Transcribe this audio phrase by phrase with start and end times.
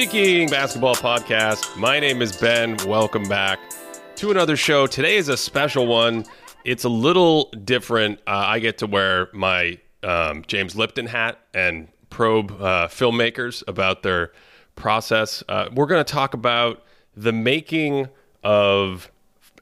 [0.00, 1.76] Thinking Basketball Podcast.
[1.76, 2.74] My name is Ben.
[2.86, 3.60] Welcome back
[4.16, 4.86] to another show.
[4.86, 6.24] Today is a special one.
[6.64, 8.18] It's a little different.
[8.26, 14.02] Uh, I get to wear my um, James Lipton hat and probe uh, filmmakers about
[14.02, 14.32] their
[14.74, 15.44] process.
[15.50, 16.82] Uh, we're going to talk about
[17.14, 18.08] the making
[18.42, 19.12] of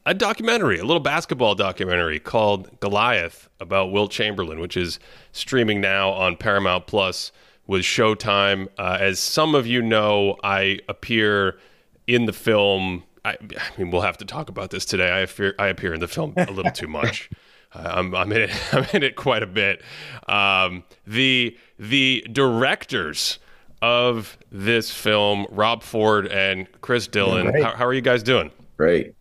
[0.06, 5.00] a documentary, a little basketball documentary called Goliath about Wilt Chamberlain, which is
[5.32, 7.32] streaming now on Paramount Plus
[7.68, 8.66] with Showtime.
[8.76, 11.60] Uh, as some of you know, I appear
[12.08, 13.04] in the film.
[13.24, 15.10] I, I, mean, we'll have to talk about this today.
[15.10, 17.30] I appear, I appear in the film a little too much.
[17.70, 18.50] Uh, I'm, I'm, in it.
[18.72, 19.82] I'm in it quite a bit.
[20.26, 23.38] Um, the the directors
[23.82, 27.52] of this film, Rob Ford and Chris Dillon.
[27.62, 28.50] How, how, are you guys doing?
[28.78, 29.14] Great,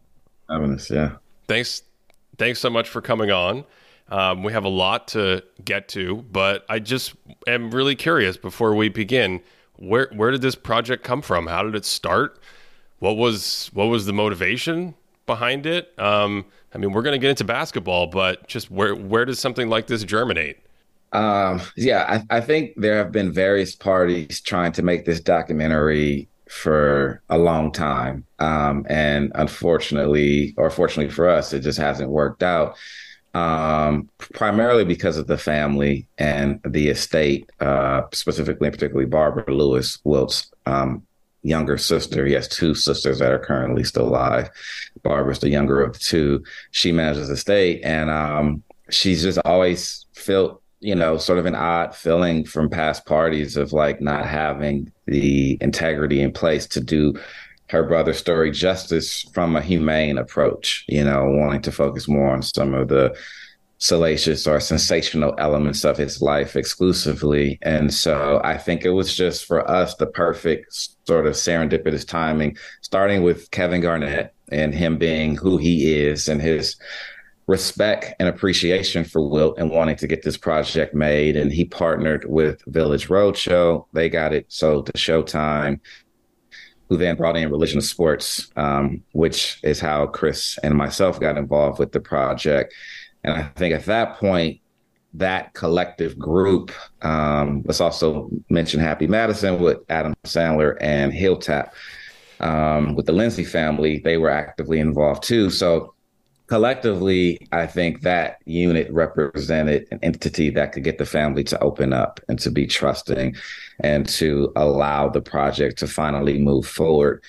[0.50, 0.90] having us.
[0.90, 1.18] Yeah.
[1.50, 1.84] Thanks.
[2.38, 3.66] Thanks so much for coming on.
[4.10, 7.14] Um, we have a lot to get to, but I just
[7.46, 9.42] am really curious before we begin.
[9.76, 11.48] Where where did this project come from?
[11.48, 12.40] How did it start?
[13.00, 15.94] What was what was the motivation behind it?
[16.00, 19.70] Um, I mean, we're going to get into basketball, but just where where does something
[19.70, 20.58] like this germinate?
[21.12, 26.30] Um, yeah, I, I think there have been various parties trying to make this documentary
[26.50, 32.44] for a long time, um, and unfortunately, or fortunately for us, it just hasn't worked
[32.44, 32.78] out
[33.38, 40.00] um, primarily because of the family and the estate, uh, specifically and particularly Barbara Lewis,
[40.04, 41.06] Wilt's um,
[41.44, 42.26] younger sister.
[42.26, 44.50] He has two sisters that are currently still alive.
[45.04, 46.44] Barbara's the younger of two.
[46.72, 51.56] She manages the estate, and um, she's just always felt, you know, sort of an
[51.56, 57.14] odd feeling from past parties of like not having the integrity in place to do
[57.70, 62.42] her brother's story justice from a humane approach, you know, wanting to focus more on
[62.42, 63.16] some of the
[63.80, 67.60] salacious or sensational elements of his life exclusively.
[67.62, 70.74] And so I think it was just for us the perfect
[71.06, 76.42] sort of serendipitous timing, starting with Kevin Garnett and him being who he is and
[76.42, 76.76] his
[77.46, 81.36] respect and appreciation for Wilt and wanting to get this project made.
[81.36, 83.86] And he partnered with Village Roadshow.
[83.94, 85.80] They got it sold to Showtime
[86.90, 91.38] who then brought in Religion of Sports, um, which is how Chris and myself got
[91.38, 92.74] involved with the project.
[93.24, 94.62] And I think at that point,
[95.14, 96.72] that collective group,
[97.02, 101.72] um, let's also mention Happy Madison with Adam Sandler and Hilltap.
[102.40, 105.50] Um, with the Lindsay family, they were actively involved too.
[105.50, 105.96] So
[106.48, 111.94] collectively, I think that unit represented an entity that could get the family to open
[111.94, 113.36] up and to be trusting
[113.80, 117.24] and to allow the project to finally move forward.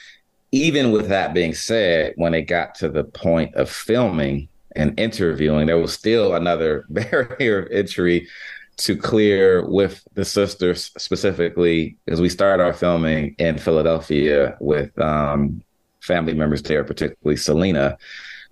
[0.53, 5.67] Even with that being said, when it got to the point of filming and interviewing,
[5.67, 8.29] there was still another barrier of entry
[8.79, 15.61] to clear with the sisters specifically, as we started our filming in Philadelphia with um,
[16.01, 17.99] family members there, particularly Selena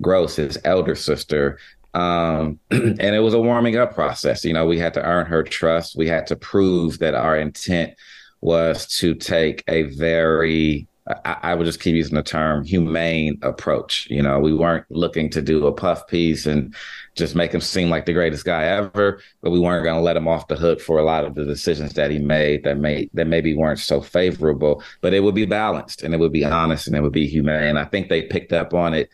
[0.00, 1.58] Gross, his elder sister.
[1.94, 4.44] Um, and it was a warming up process.
[4.44, 5.96] You know, we had to earn her trust.
[5.96, 7.94] We had to prove that our intent
[8.40, 10.86] was to take a very
[11.24, 14.08] I, I, would just keep using the term humane approach.
[14.10, 16.74] You know, we weren't looking to do a puff piece and
[17.14, 20.16] just make him seem like the greatest guy ever, but we weren't going to let
[20.16, 23.08] him off the hook for a lot of the decisions that he made that may
[23.14, 24.82] that maybe weren't so favorable.
[25.00, 27.76] But it would be balanced and it would be honest and it would be humane.
[27.76, 29.08] I think they picked up on it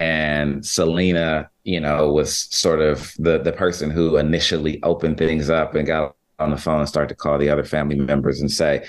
[0.00, 5.74] and Selena, you know, was sort of the the person who initially opened things up
[5.74, 8.84] and got on the phone and started to call the other family members and say,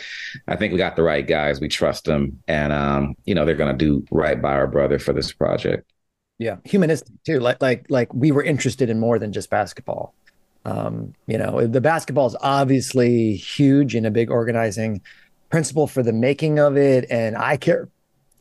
[0.47, 1.59] "I think we got the right guys.
[1.59, 4.97] We trust them, and um, you know, they're going to do right by our brother
[4.97, 5.91] for this project."
[6.39, 7.41] Yeah, humanistic too.
[7.41, 10.15] Like like like we were interested in more than just basketball.
[10.63, 15.01] Um, you know, the basketball is obviously huge and a big organizing
[15.49, 17.89] principle for the making of it, and I care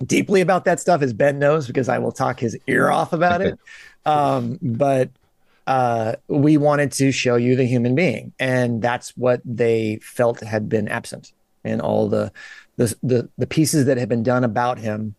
[0.04, 3.40] deeply about that stuff, as Ben knows, because I will talk his ear off about
[3.40, 3.58] it.
[4.06, 5.10] Um, but
[5.66, 10.70] uh, we wanted to show you the human being, and that's what they felt had
[10.70, 11.32] been absent
[11.64, 12.32] in all the
[12.76, 15.14] the the, the pieces that had been done about him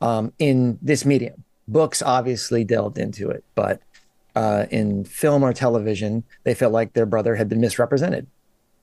[0.00, 1.42] um, in this medium.
[1.66, 3.82] Books obviously delved into it, but
[4.36, 8.28] uh, in film or television, they felt like their brother had been misrepresented,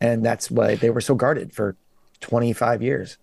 [0.01, 1.77] and that's why they were so guarded for
[2.19, 3.17] 25 years.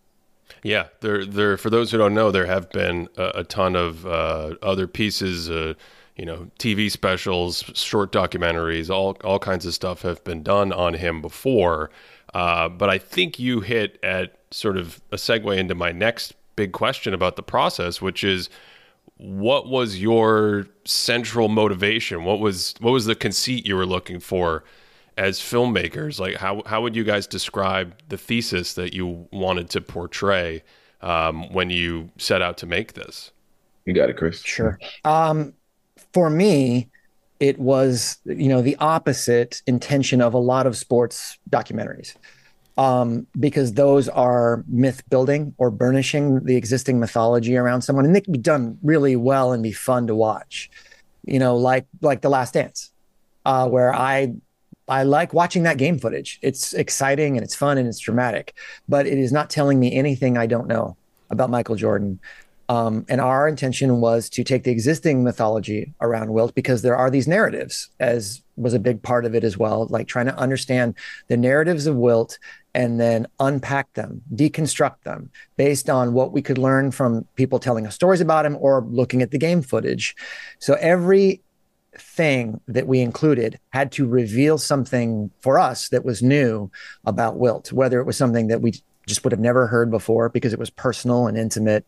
[0.62, 1.56] Yeah, there, there.
[1.56, 5.50] For those who don't know, there have been a, a ton of uh, other pieces,
[5.50, 5.74] uh,
[6.16, 10.94] you know, TV specials, short documentaries, all all kinds of stuff have been done on
[10.94, 11.90] him before.
[12.34, 16.72] Uh, but I think you hit at sort of a segue into my next big
[16.72, 18.48] question about the process, which is,
[19.18, 22.24] what was your central motivation?
[22.24, 24.64] What was what was the conceit you were looking for
[25.16, 26.18] as filmmakers?
[26.18, 30.62] Like, how how would you guys describe the thesis that you wanted to portray
[31.00, 33.32] um, when you set out to make this?
[33.84, 34.42] You got it, Chris.
[34.42, 34.78] Sure.
[35.04, 35.54] Um,
[36.12, 36.88] for me,
[37.40, 42.16] it was you know the opposite intention of a lot of sports documentaries
[42.78, 48.20] um, because those are myth building or burnishing the existing mythology around someone, and they
[48.20, 50.70] can be done really well and be fun to watch.
[51.24, 52.90] You know, like like The Last Dance,
[53.44, 54.34] uh, where I
[54.88, 56.38] I like watching that game footage.
[56.42, 58.54] It's exciting and it's fun and it's dramatic,
[58.88, 60.96] but it is not telling me anything I don't know
[61.30, 62.20] about Michael Jordan.
[62.68, 67.10] Um, and our intention was to take the existing mythology around Wilt because there are
[67.10, 70.94] these narratives, as was a big part of it as well, like trying to understand
[71.28, 72.38] the narratives of Wilt
[72.74, 77.86] and then unpack them, deconstruct them based on what we could learn from people telling
[77.86, 80.16] us stories about him or looking at the game footage.
[80.58, 81.40] So every
[81.98, 86.70] thing that we included had to reveal something for us that was new
[87.04, 88.74] about Wilt, whether it was something that we
[89.06, 91.84] just would have never heard before because it was personal and intimate,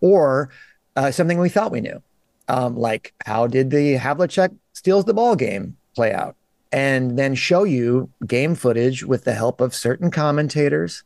[0.00, 0.50] or
[0.96, 2.02] uh, something we thought we knew.
[2.48, 6.36] Um, like how did the Havlicek steals the ball game play out?
[6.72, 11.02] and then show you game footage with the help of certain commentators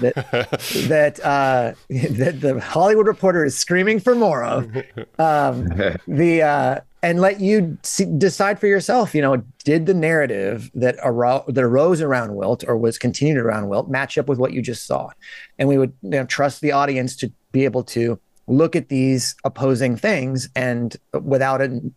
[0.00, 0.14] that
[0.88, 4.70] that uh, that the Hollywood Reporter is screaming for more of.
[5.18, 5.68] Um,
[6.08, 9.14] the uh, and let you see, decide for yourself.
[9.14, 13.68] You know, did the narrative that, aro- that arose around Wilt or was continued around
[13.68, 15.10] Wilt match up with what you just saw?
[15.58, 19.36] And we would you know, trust the audience to be able to look at these
[19.44, 21.94] opposing things and without an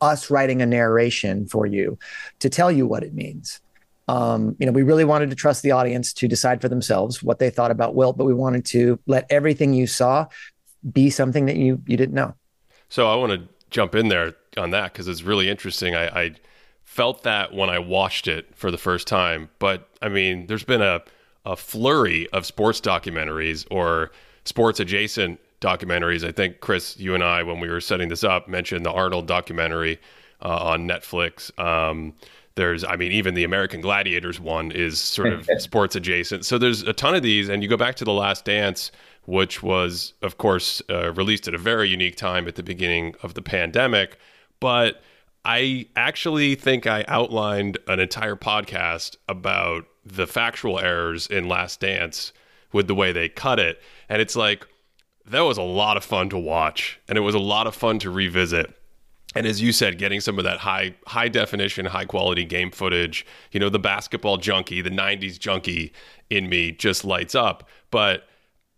[0.00, 1.98] us writing a narration for you
[2.38, 3.60] to tell you what it means.
[4.06, 7.38] Um, you know, we really wanted to trust the audience to decide for themselves what
[7.38, 10.26] they thought about Wilt, but we wanted to let everything you saw
[10.90, 12.34] be something that you you didn't know.
[12.88, 15.94] So I want to jump in there on that because it's really interesting.
[15.94, 16.34] I, I
[16.84, 20.82] felt that when I watched it for the first time, but I mean, there's been
[20.82, 21.02] a
[21.44, 24.10] a flurry of sports documentaries or
[24.44, 26.26] sports adjacent documentaries.
[26.26, 29.26] I think Chris, you and I, when we were setting this up, mentioned the Arnold
[29.26, 29.98] documentary
[30.42, 31.56] uh, on Netflix.
[31.58, 32.14] Um,
[32.54, 36.44] there's, I mean, even the American Gladiators one is sort of sports adjacent.
[36.44, 38.90] So there's a ton of these, and you go back to the Last Dance,
[39.26, 43.34] which was, of course, uh, released at a very unique time at the beginning of
[43.34, 44.18] the pandemic,
[44.60, 45.02] but.
[45.44, 52.34] I actually think I outlined an entire podcast about the factual errors in Last Dance
[52.72, 53.80] with the way they cut it.
[54.10, 54.66] And it's like,
[55.30, 57.98] that was a lot of fun to watch and it was a lot of fun
[57.98, 58.74] to revisit
[59.34, 63.26] and as you said getting some of that high high definition high quality game footage
[63.52, 65.92] you know the basketball junkie the 90s junkie
[66.30, 68.26] in me just lights up but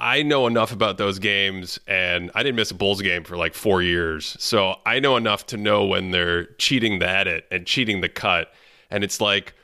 [0.01, 3.55] I know enough about those games, and I didn't miss a Bulls game for like
[3.55, 4.37] four years.
[4.41, 8.53] So I know enough to know when they're cheating the edit and cheating the cut.
[8.91, 9.55] And it's like,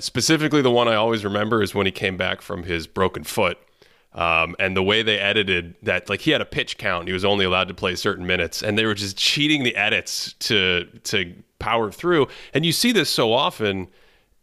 [0.00, 3.58] specifically, the one I always remember is when he came back from his broken foot
[4.14, 7.24] um, and the way they edited that, like he had a pitch count, he was
[7.24, 11.34] only allowed to play certain minutes, and they were just cheating the edits to to
[11.58, 12.28] power through.
[12.52, 13.88] And you see this so often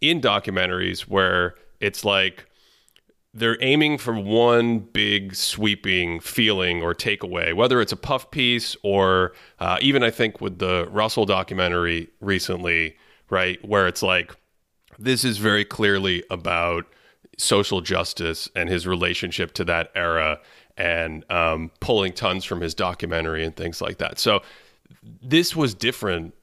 [0.01, 2.45] in documentaries where it's like
[3.33, 9.33] they're aiming for one big sweeping feeling or takeaway, whether it's a puff piece or
[9.59, 12.97] uh, even I think with the Russell documentary recently,
[13.29, 14.35] right, where it's like
[15.00, 16.85] this is very clearly about
[17.38, 20.39] social justice and his relationship to that era
[20.77, 24.19] and um, pulling tons from his documentary and things like that.
[24.19, 24.41] So
[25.21, 26.33] this was different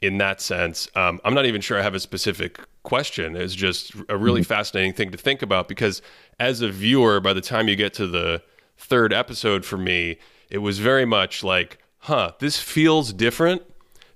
[0.00, 0.88] in that sense.
[0.94, 3.34] Um, I'm not even sure I have a specific question.
[3.36, 4.46] is just a really mm-hmm.
[4.46, 6.00] fascinating thing to think about because
[6.38, 8.40] as a viewer, by the time you get to the
[8.78, 10.18] third episode for me,
[10.50, 13.62] it was very much like, huh, this feels different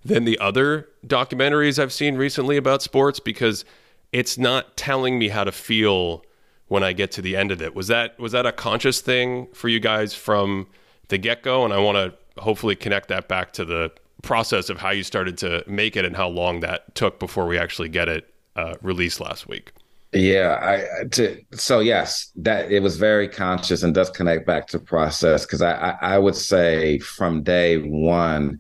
[0.05, 3.65] than the other documentaries I've seen recently about sports because
[4.13, 6.25] it's not telling me how to feel
[6.69, 7.75] when I get to the end of it.
[7.75, 10.69] Was that was that a conscious thing for you guys from
[11.09, 11.65] the get go?
[11.65, 13.91] And I want to hopefully connect that back to the
[14.23, 17.59] process of how you started to make it and how long that took before we
[17.59, 19.73] actually get it uh, released last week.
[20.13, 24.79] Yeah, I to so yes, that it was very conscious and does connect back to
[24.81, 28.59] process because I, I I would say from day one,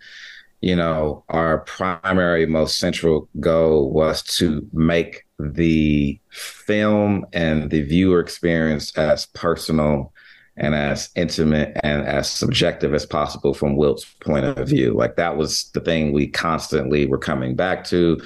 [0.60, 8.20] you know, our primary most central goal was to make the film and the viewer
[8.20, 10.12] experience as personal
[10.56, 14.92] and as intimate and as subjective as possible from Wilt's point of view.
[14.94, 18.20] Like that was the thing we constantly were coming back to.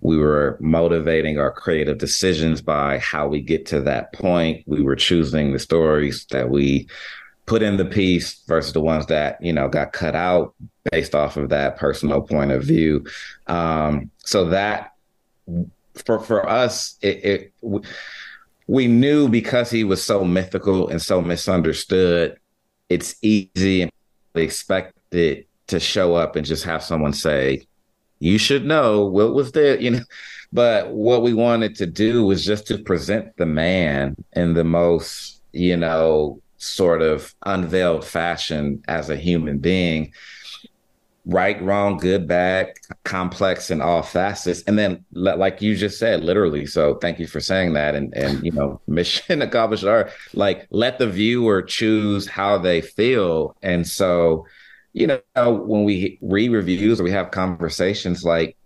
[0.00, 4.64] We were motivating our creative decisions by how we get to that point.
[4.66, 6.88] We were choosing the stories that we
[7.46, 10.54] put in the piece versus the ones that, you know, got cut out
[10.90, 13.04] based off of that personal point of view.
[13.46, 14.92] Um, so that
[15.94, 17.52] for for us, it, it
[18.66, 22.38] we knew because he was so mythical and so misunderstood.
[22.88, 23.92] It's easy and
[24.34, 27.66] expected to show up and just have someone say,
[28.20, 30.02] "You should know what was there," you know.
[30.52, 35.42] But what we wanted to do was just to present the man in the most,
[35.52, 40.12] you know, sort of unveiled fashion as a human being
[41.28, 42.72] right, wrong, good, bad,
[43.04, 44.62] complex in all facets.
[44.62, 46.66] And then, like you just said, literally.
[46.66, 47.94] So thank you for saying that.
[47.94, 49.84] And and you know, mission accomplished.
[49.84, 53.54] Are like let the viewer choose how they feel.
[53.62, 54.46] And so,
[54.98, 58.56] you know, when we read reviews or we have conversations, like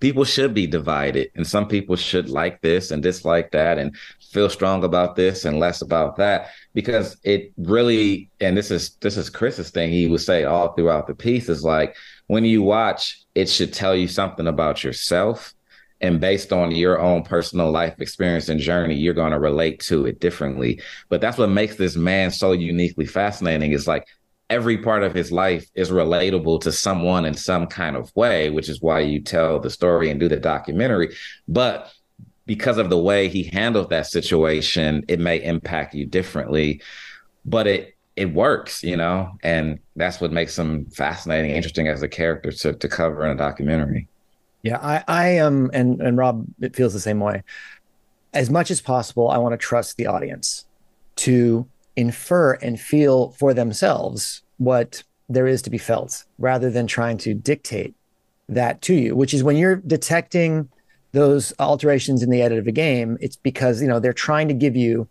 [0.00, 3.96] people should be divided, and some people should like this and dislike that, and
[4.32, 9.16] feel strong about this and less about that because it really and this is this
[9.16, 13.24] is chris's thing he would say all throughout the piece is like when you watch
[13.34, 15.54] it should tell you something about yourself
[16.00, 20.06] and based on your own personal life experience and journey you're going to relate to
[20.06, 20.80] it differently.
[21.08, 24.06] But that's what makes this man so uniquely fascinating is like
[24.50, 28.68] every part of his life is relatable to someone in some kind of way which
[28.68, 31.14] is why you tell the story and do the documentary
[31.46, 31.92] but
[32.48, 36.80] because of the way he handled that situation, it may impact you differently.
[37.44, 42.08] But it it works, you know, and that's what makes him fascinating, interesting as a
[42.08, 44.08] character to to cover in a documentary.
[44.62, 47.44] Yeah, I I am, um, and and Rob, it feels the same way.
[48.32, 50.66] As much as possible, I want to trust the audience
[51.16, 51.66] to
[51.98, 57.34] infer and feel for themselves what there is to be felt, rather than trying to
[57.34, 57.94] dictate
[58.48, 59.16] that to you.
[59.16, 60.68] Which is when you're detecting
[61.12, 64.54] those alterations in the edit of a game, it's because you know they're trying to
[64.54, 65.08] give you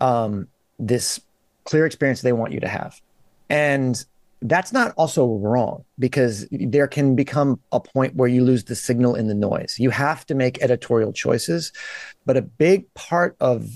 [0.00, 0.48] um,
[0.78, 1.20] this
[1.62, 3.00] clear experience they want you to have,
[3.48, 4.04] and
[4.42, 9.14] that's not also wrong because there can become a point where you lose the signal
[9.14, 9.76] in the noise.
[9.78, 11.72] You have to make editorial choices,
[12.26, 13.66] but a big part of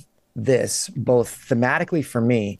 [0.44, 2.58] this, both thematically for me,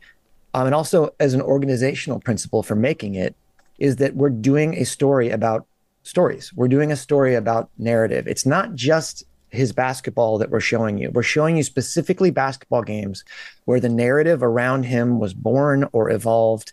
[0.55, 3.35] um, and also as an organizational principle for making it,
[3.79, 5.67] is that we're doing a story about
[6.03, 6.53] stories.
[6.55, 8.27] We're doing a story about narrative.
[8.27, 11.11] It's not just his basketball that we're showing you.
[11.11, 13.25] We're showing you specifically basketball games
[13.65, 16.73] where the narrative around him was born or evolved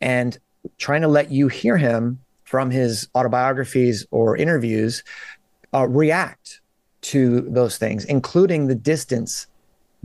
[0.00, 0.38] and
[0.78, 5.04] trying to let you hear him from his autobiographies or interviews
[5.74, 6.60] uh, react
[7.02, 9.46] to those things, including the distance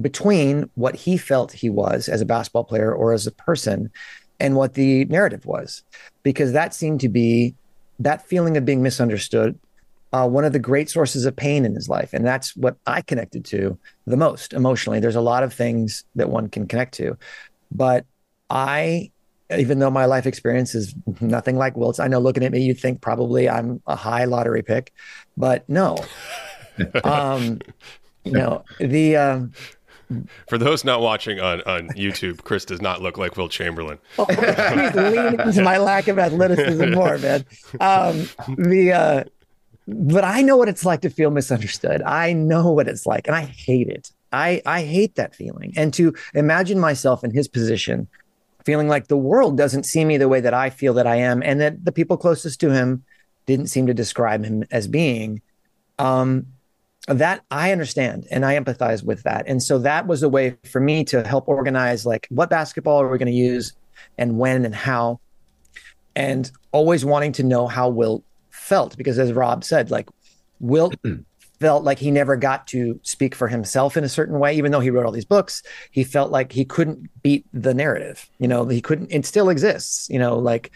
[0.01, 3.89] between what he felt he was as a basketball player or as a person
[4.39, 5.83] and what the narrative was,
[6.23, 7.55] because that seemed to be
[7.99, 9.57] that feeling of being misunderstood,
[10.13, 12.13] uh, one of the great sources of pain in his life.
[12.13, 14.99] And that's what I connected to the most emotionally.
[14.99, 17.17] There's a lot of things that one can connect to.
[17.71, 18.05] But
[18.49, 19.11] I,
[19.55, 22.79] even though my life experience is nothing like Wilt's, I know looking at me, you'd
[22.79, 24.91] think probably I'm a high lottery pick,
[25.37, 25.97] but no.
[27.03, 27.59] um,
[28.23, 29.53] you know, the, um,
[30.49, 33.97] for those not watching on, on YouTube, Chris does not look like Wilt Chamberlain.
[34.19, 37.45] Oh, he's leaning into my lack of athleticism more, man.
[37.79, 38.27] Um,
[38.57, 39.23] the uh,
[39.87, 42.01] but I know what it's like to feel misunderstood.
[42.03, 44.11] I know what it's like, and I hate it.
[44.31, 45.73] I I hate that feeling.
[45.75, 48.07] And to imagine myself in his position,
[48.63, 51.41] feeling like the world doesn't see me the way that I feel that I am,
[51.43, 53.03] and that the people closest to him
[53.45, 55.41] didn't seem to describe him as being.
[55.97, 56.47] Um,
[57.07, 59.45] that I understand and I empathize with that.
[59.47, 63.09] And so that was a way for me to help organize like what basketball are
[63.09, 63.73] we going to use
[64.17, 65.19] and when and how.
[66.15, 70.09] And always wanting to know how Wilt felt because as Rob said, like
[70.59, 70.95] Wilt
[71.59, 74.79] felt like he never got to speak for himself in a certain way, even though
[74.79, 75.63] he wrote all these books.
[75.91, 78.29] He felt like he couldn't beat the narrative.
[78.39, 79.11] You know, he couldn't.
[79.11, 80.09] It still exists.
[80.09, 80.71] You know, like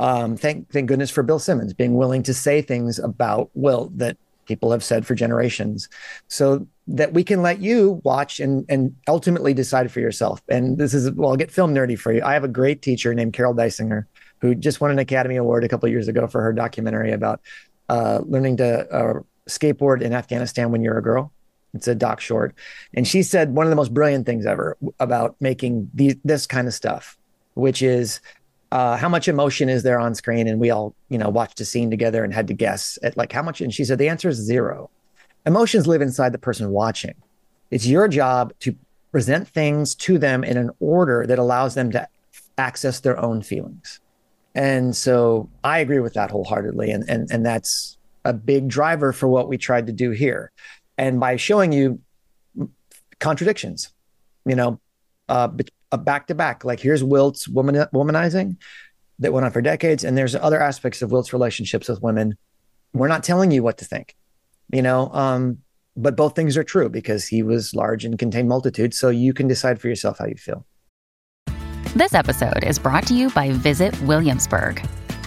[0.00, 4.16] um, thank thank goodness for Bill Simmons being willing to say things about Wilt that
[4.48, 5.88] people have said for generations.
[6.26, 10.42] So that we can let you watch and and ultimately decide for yourself.
[10.48, 12.22] And this is well i'll get film nerdy for you.
[12.24, 14.06] I have a great teacher named Carol Dysinger
[14.40, 17.40] who just won an academy award a couple years ago for her documentary about
[17.88, 19.14] uh, learning to uh,
[19.48, 21.32] skateboard in afghanistan when you're a girl.
[21.74, 22.54] It's a doc short.
[22.94, 26.68] And she said one of the most brilliant things ever about making these, this kind
[26.68, 27.18] of stuff
[27.58, 28.20] which is
[28.70, 30.46] uh, how much emotion is there on screen?
[30.46, 33.32] And we all, you know, watched a scene together and had to guess at like
[33.32, 33.60] how much.
[33.60, 34.90] And she said the answer is zero.
[35.46, 37.14] Emotions live inside the person watching.
[37.70, 38.74] It's your job to
[39.12, 42.06] present things to them in an order that allows them to
[42.58, 44.00] access their own feelings.
[44.54, 46.90] And so I agree with that wholeheartedly.
[46.90, 50.50] And, and, and that's a big driver for what we tried to do here.
[50.98, 52.00] And by showing you
[53.20, 53.92] contradictions,
[54.44, 54.80] you know,
[55.28, 55.48] uh,
[55.92, 56.64] a back to back.
[56.64, 58.56] Like here's Wilt's woman womanizing
[59.18, 62.36] that went on for decades, and there's other aspects of Wilt's relationships with women.
[62.92, 64.14] We're not telling you what to think.
[64.72, 65.58] You know, um,
[65.96, 68.98] but both things are true because he was large and contained multitudes.
[68.98, 70.64] So you can decide for yourself how you feel.
[71.96, 74.86] This episode is brought to you by Visit Williamsburg.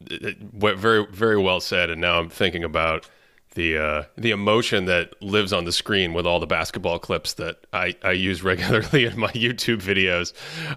[0.00, 1.90] very very well said.
[1.90, 3.08] And now I'm thinking about
[3.54, 7.66] the uh, the emotion that lives on the screen with all the basketball clips that
[7.72, 10.32] I, I use regularly in my YouTube videos.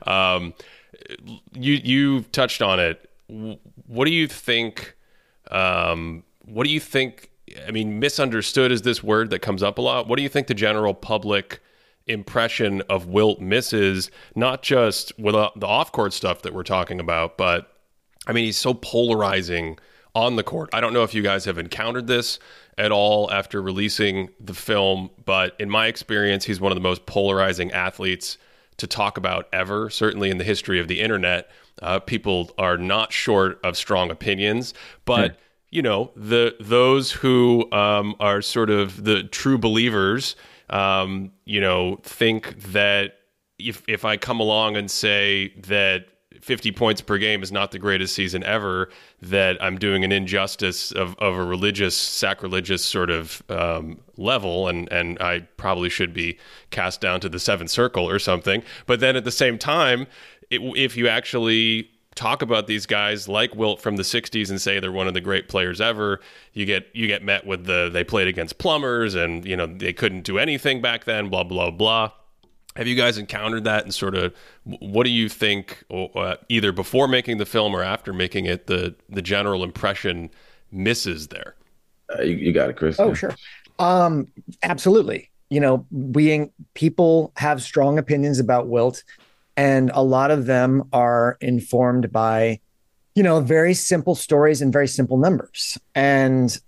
[0.07, 0.53] Um,
[1.53, 3.09] you you touched on it.
[3.87, 4.95] What do you think?
[5.51, 7.29] Um, what do you think?
[7.67, 10.07] I mean, misunderstood is this word that comes up a lot.
[10.07, 11.61] What do you think the general public
[12.07, 14.09] impression of Wilt misses?
[14.35, 17.72] Not just with uh, the off court stuff that we're talking about, but
[18.27, 19.77] I mean, he's so polarizing
[20.15, 20.69] on the court.
[20.73, 22.39] I don't know if you guys have encountered this
[22.77, 27.05] at all after releasing the film, but in my experience, he's one of the most
[27.05, 28.37] polarizing athletes
[28.77, 31.49] to talk about ever, certainly in the history of the internet.
[31.81, 34.73] Uh, people are not short of strong opinions,
[35.05, 35.31] but.
[35.31, 35.37] Hmm.
[35.69, 40.35] You know the those who um, are sort of the true believers.
[40.69, 43.15] Um, you know, think that
[43.57, 46.05] if if I come along and say that
[46.43, 48.89] 50 points per game is not the greatest season ever,
[49.21, 54.91] that I'm doing an injustice of, of a religious, sacrilegious sort of um, level, and,
[54.91, 56.37] and I probably should be
[56.69, 58.61] cast down to the seventh circle or something.
[58.85, 60.05] But then at the same time,
[60.49, 64.79] it, if you actually talk about these guys like Wilt from the 60s and say
[64.79, 66.19] they're one of the great players ever,
[66.51, 69.93] you get you get met with the they played against plumbers and you know they
[69.93, 72.11] couldn't do anything back then, blah blah blah.
[72.75, 74.33] Have you guys encountered that and sort of
[74.63, 78.95] what do you think uh, either before making the film or after making it the
[79.09, 80.31] the general impression
[80.71, 81.55] misses there?
[82.13, 82.99] Uh, you, you, got it, Chris.
[82.99, 83.35] Oh, sure.
[83.79, 84.27] Um,
[84.63, 85.29] absolutely.
[85.49, 89.03] You know, we people have strong opinions about Wilt,
[89.55, 92.59] and a lot of them are informed by,
[93.13, 96.59] you know, very simple stories and very simple numbers, and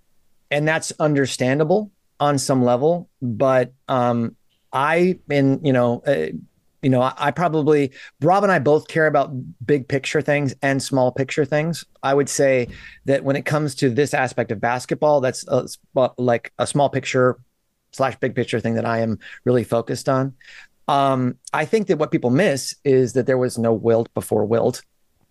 [0.50, 1.90] and that's understandable
[2.20, 3.08] on some level.
[3.20, 4.36] But um,
[4.76, 6.02] I in you know.
[6.06, 6.28] Uh,
[6.82, 9.32] you know, I, I, probably Rob and I both care about
[9.66, 11.84] big picture things and small picture things.
[12.04, 12.68] I would say
[13.06, 15.66] that when it comes to this aspect of basketball, that's a,
[16.16, 17.40] like a small picture
[17.92, 20.34] slash big picture thing that I am really focused on.
[20.86, 24.82] Um, I think that what people miss is that there was no Wilt before Wilt,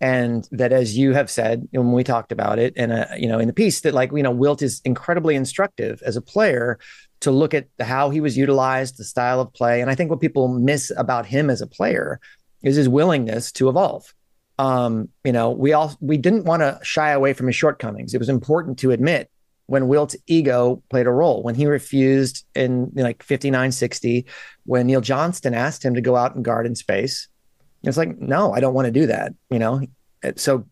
[0.02, 3.40] and that as you have said when we talked about it, and uh, you know
[3.40, 6.80] in the piece that like you know Wilt is incredibly instructive as a player
[7.22, 9.82] to look at how he was utilized, the style of play.
[9.82, 12.20] And I think what people miss about him as a player
[12.64, 14.14] is his willingness to evolve.
[14.58, 18.14] Um, you know, we all we didn't want to shy away from his shortcomings.
[18.14, 19.30] It was important to admit
[19.68, 24.26] when Wilt's ego played a role, when he refused in like 59 60,
[24.66, 27.28] when Neil Johnston asked him to go out and guard in space.
[27.84, 29.34] It's like, no, I don't want to do that.
[29.50, 29.82] You know,
[30.36, 30.66] so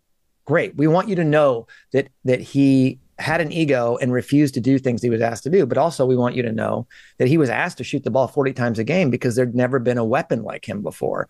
[0.46, 0.76] great.
[0.76, 4.78] We want you to know that that he had an ego and refused to do
[4.78, 5.66] things he was asked to do.
[5.66, 6.86] But also, we want you to know
[7.18, 9.80] that he was asked to shoot the ball 40 times a game because there'd never
[9.80, 11.30] been a weapon like him before.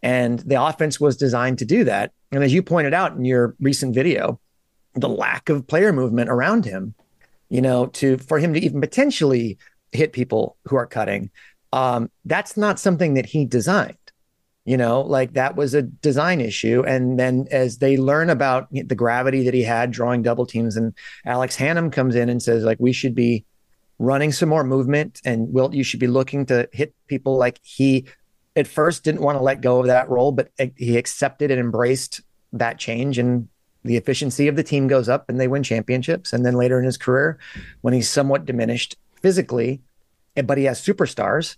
[0.00, 2.12] And the offense was designed to do that.
[2.30, 4.40] And as you pointed out in your recent video,
[4.94, 6.94] the lack of player movement around him,
[7.48, 9.58] you know, to for him to even potentially
[9.90, 11.30] hit people who are cutting,
[11.72, 13.96] um, that's not something that he designed
[14.64, 16.82] you know like that was a design issue.
[16.86, 20.94] And then as they learn about the gravity that he had drawing double teams and
[21.24, 23.44] alex hannum comes in and says like we should be
[23.98, 27.36] running some more movement and wilt you should be looking to hit people.
[27.36, 28.06] Like he
[28.56, 31.60] at first didn't want to let go of that role but eh, he accepted and
[31.60, 32.20] embraced
[32.52, 33.48] that change and
[33.84, 36.32] the efficiency of the team goes up and they win championships.
[36.32, 37.38] And then later in his career
[37.82, 39.82] when he's somewhat diminished physically
[40.36, 41.56] eh, but he has superstars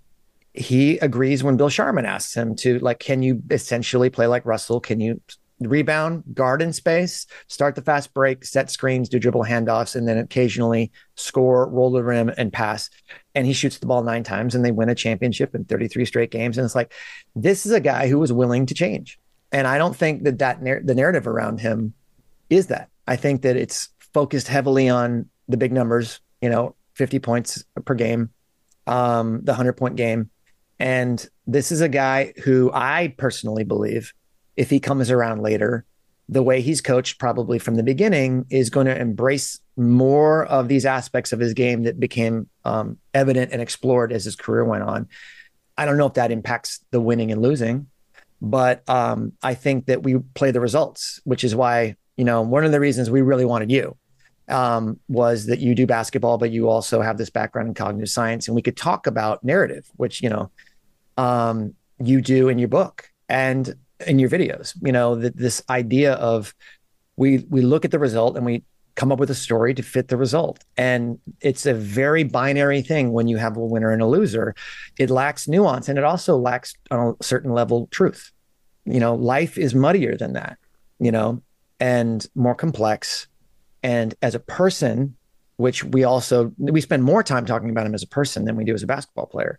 [0.57, 4.81] he agrees when Bill Sharman asks him to like, can you essentially play like Russell?
[4.81, 5.21] Can you
[5.61, 10.19] rebound, guard in space, start the fast break, set screens, do dribble handoffs, and then
[10.19, 12.91] occasionally score, roll the rim, and pass.
[13.35, 16.31] And he shoots the ball nine times, and they win a championship in 33 straight
[16.31, 16.59] games.
[16.59, 16.93] And it's like,
[17.35, 19.19] this is a guy who was willing to change.
[19.53, 21.95] And I don't think that that nar- the narrative around him
[22.51, 22.91] is that.
[23.07, 27.95] I think that it's focused heavily on the big numbers, you know, 50 points per
[27.95, 28.31] game,
[28.87, 30.31] um, the 100 point game.
[30.79, 34.13] And this is a guy who I personally believe,
[34.57, 35.85] if he comes around later,
[36.29, 40.85] the way he's coached probably from the beginning is going to embrace more of these
[40.85, 45.09] aspects of his game that became um, evident and explored as his career went on.
[45.79, 47.87] I don't know if that impacts the winning and losing,
[48.41, 52.65] but um, I think that we play the results, which is why, you know, one
[52.65, 53.97] of the reasons we really wanted you
[54.49, 58.49] um, was that you do basketball, but you also have this background in cognitive science.
[58.49, 60.51] And we could talk about narrative, which, you know,
[61.17, 63.75] um, you do in your book and
[64.07, 66.55] in your videos, you know, that this idea of
[67.17, 68.63] we, we look at the result and we
[68.95, 70.65] come up with a story to fit the result.
[70.77, 74.55] And it's a very binary thing when you have a winner and a loser.
[74.99, 78.33] It lacks nuance and it also lacks on a certain level truth.
[78.85, 80.59] You know, life is muddier than that,
[80.99, 81.43] you know,
[81.79, 83.29] and more complex.
[83.83, 85.17] And as a person,
[85.57, 88.65] which we also we spend more time talking about him as a person than we
[88.65, 89.59] do as a basketball player.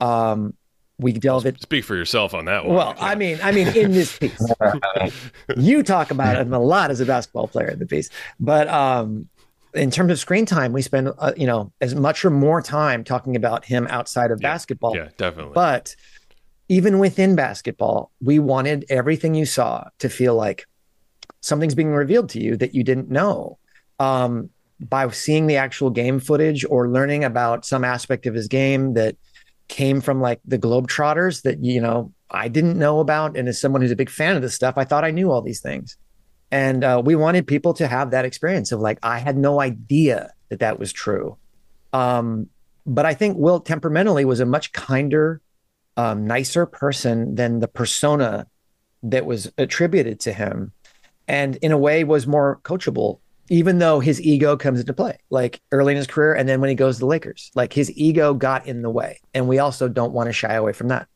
[0.00, 0.54] Um,
[1.02, 1.60] we delve it.
[1.60, 2.76] Speak for yourself on that one.
[2.76, 4.40] Well, I mean, I mean, in this piece,
[5.56, 8.08] you talk about him a lot as a basketball player in the piece,
[8.40, 9.28] but um,
[9.74, 13.04] in terms of screen time, we spend uh, you know as much or more time
[13.04, 14.48] talking about him outside of Yeah.
[14.50, 14.96] basketball.
[14.96, 15.52] yeah, definitely.
[15.54, 15.94] But
[16.68, 20.64] even within basketball, we wanted everything you saw to feel like
[21.40, 23.58] something's being revealed to you that you didn't know.
[23.98, 28.94] Um, by seeing the actual game footage or learning about some aspect of his game
[28.94, 29.14] that
[29.72, 33.38] came from like the Globetrotters that, you know, I didn't know about.
[33.38, 35.40] And as someone who's a big fan of this stuff, I thought I knew all
[35.40, 35.96] these things.
[36.50, 40.30] And uh, we wanted people to have that experience of like, I had no idea
[40.50, 41.38] that that was true.
[41.94, 42.48] Um,
[42.84, 45.40] but I think Wilt temperamentally was a much kinder,
[45.96, 48.46] um, nicer person than the persona
[49.02, 50.72] that was attributed to him,
[51.26, 53.20] and in a way was more coachable.
[53.48, 56.70] Even though his ego comes into play, like early in his career, and then when
[56.70, 59.88] he goes to the Lakers, like his ego got in the way, and we also
[59.88, 61.08] don't want to shy away from that.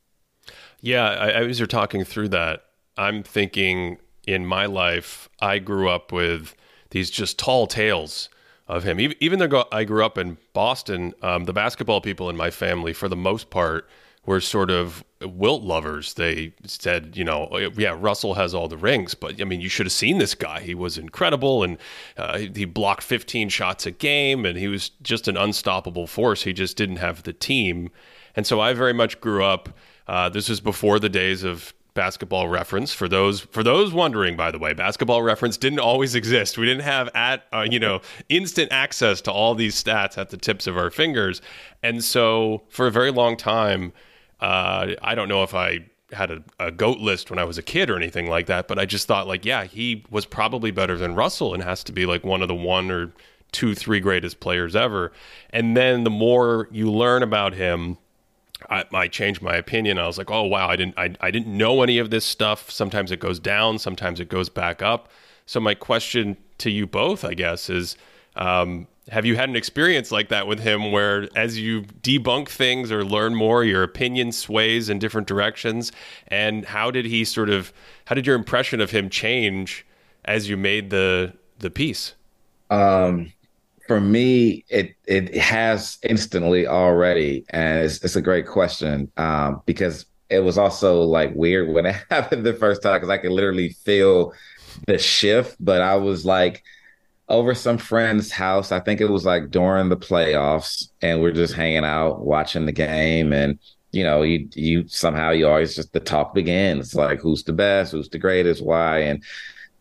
[0.80, 2.64] Yeah, I, as you're talking through that,
[2.96, 6.54] I'm thinking in my life, I grew up with
[6.90, 8.28] these just tall tales
[8.68, 9.00] of him.
[9.00, 12.92] Even, even though I grew up in Boston, um, the basketball people in my family,
[12.92, 13.88] for the most part,
[14.26, 16.14] were sort of Wilt lovers.
[16.14, 19.86] They said, you know, yeah, Russell has all the rings, but I mean, you should
[19.86, 20.60] have seen this guy.
[20.60, 21.78] He was incredible, and
[22.18, 26.42] uh, he blocked 15 shots a game, and he was just an unstoppable force.
[26.42, 27.90] He just didn't have the team,
[28.34, 29.70] and so I very much grew up.
[30.06, 34.50] Uh, this was before the days of basketball reference for those for those wondering by
[34.50, 38.70] the way basketball reference didn't always exist we didn't have at uh, you know instant
[38.70, 41.40] access to all these stats at the tips of our fingers
[41.82, 43.94] and so for a very long time
[44.40, 47.62] uh, i don't know if i had a, a goat list when i was a
[47.62, 50.96] kid or anything like that but i just thought like yeah he was probably better
[50.96, 53.12] than russell and has to be like one of the one or
[53.52, 55.12] two three greatest players ever
[55.50, 57.98] and then the more you learn about him
[58.70, 59.98] I, I changed my opinion.
[59.98, 62.70] I was like, oh wow, I didn't I, I didn't know any of this stuff.
[62.70, 65.08] Sometimes it goes down, sometimes it goes back up.
[65.44, 67.96] So my question to you both, I guess, is
[68.36, 72.90] um, have you had an experience like that with him where as you debunk things
[72.90, 75.92] or learn more, your opinion sways in different directions?
[76.28, 77.72] And how did he sort of
[78.06, 79.86] how did your impression of him change
[80.24, 82.14] as you made the the piece?
[82.70, 83.32] Um,
[83.86, 90.06] for me, it it has instantly already, and it's, it's a great question um, because
[90.28, 93.70] it was also like weird when it happened the first time because I could literally
[93.70, 94.32] feel
[94.88, 95.56] the shift.
[95.60, 96.64] But I was like
[97.28, 98.72] over some friend's house.
[98.72, 102.72] I think it was like during the playoffs, and we're just hanging out watching the
[102.72, 103.58] game, and
[103.92, 107.92] you know, you you somehow you always just the talk begins like who's the best,
[107.92, 109.22] who's the greatest, why, and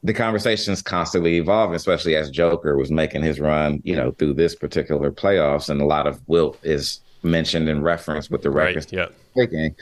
[0.03, 4.55] the conversation's constantly evolving, especially as Joker was making his run, you know, through this
[4.55, 8.93] particular playoffs, and a lot of Wilt is mentioned and referenced with the records Right.
[8.93, 9.07] Yeah.
[9.35, 9.75] taking.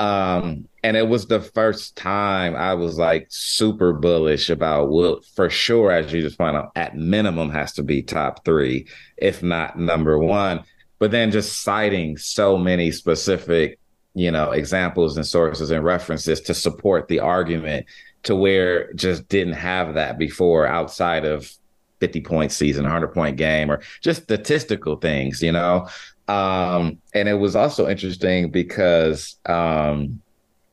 [0.00, 5.50] Um, and it was the first time I was like super bullish about Wilt for
[5.50, 9.78] sure, as you just point out, at minimum has to be top three, if not
[9.78, 10.64] number one.
[10.98, 13.78] But then just citing so many specific,
[14.14, 17.84] you know, examples and sources and references to support the argument
[18.22, 21.52] to where just didn't have that before outside of
[22.00, 25.88] 50 point season, 100 point game, or just statistical things, you know?
[26.28, 30.20] Um, and it was also interesting because, um,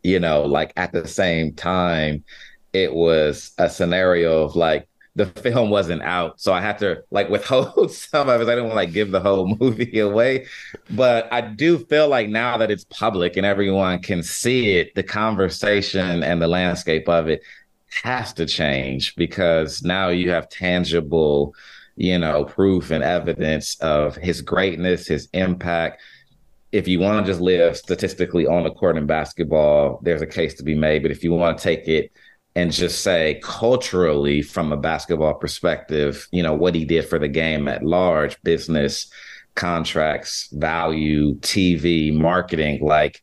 [0.03, 2.23] you know, like at the same time,
[2.73, 7.29] it was a scenario of like the film wasn't out, so I had to like
[7.31, 8.43] withhold some of it.
[8.43, 10.45] I didn't want to like give the whole movie away,
[10.91, 15.03] but I do feel like now that it's public and everyone can see it, the
[15.03, 17.41] conversation and the landscape of it
[18.03, 21.55] has to change because now you have tangible,
[21.97, 26.01] you know, proof and evidence of his greatness, his impact.
[26.71, 30.53] If you want to just live statistically on the court in basketball, there's a case
[30.55, 31.01] to be made.
[31.01, 32.11] But if you want to take it
[32.55, 37.27] and just say culturally from a basketball perspective, you know, what he did for the
[37.27, 39.11] game at large, business,
[39.55, 43.21] contracts, value, TV, marketing, like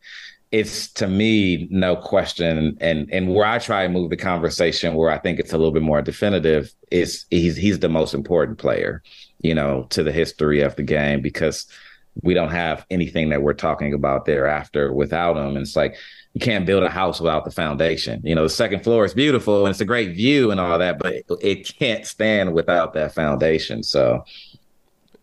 [0.55, 5.11] it's to me no question and and where I try and move the conversation where
[5.11, 9.03] I think it's a little bit more definitive is he's he's the most important player,
[9.40, 11.67] you know, to the history of the game because
[12.23, 15.57] we don't have anything that we're talking about thereafter without him.
[15.57, 15.97] And it's like
[16.35, 18.21] you can't build a house without the foundation.
[18.23, 21.01] You know, the second floor is beautiful and it's a great view and all that,
[21.01, 23.83] but it, it can't stand without that foundation.
[23.83, 24.25] So,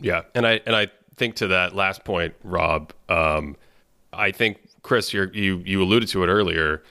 [0.01, 2.91] yeah, and I and I think to that last point, Rob.
[3.07, 3.55] Um,
[4.13, 6.83] I think Chris, you you alluded to it earlier.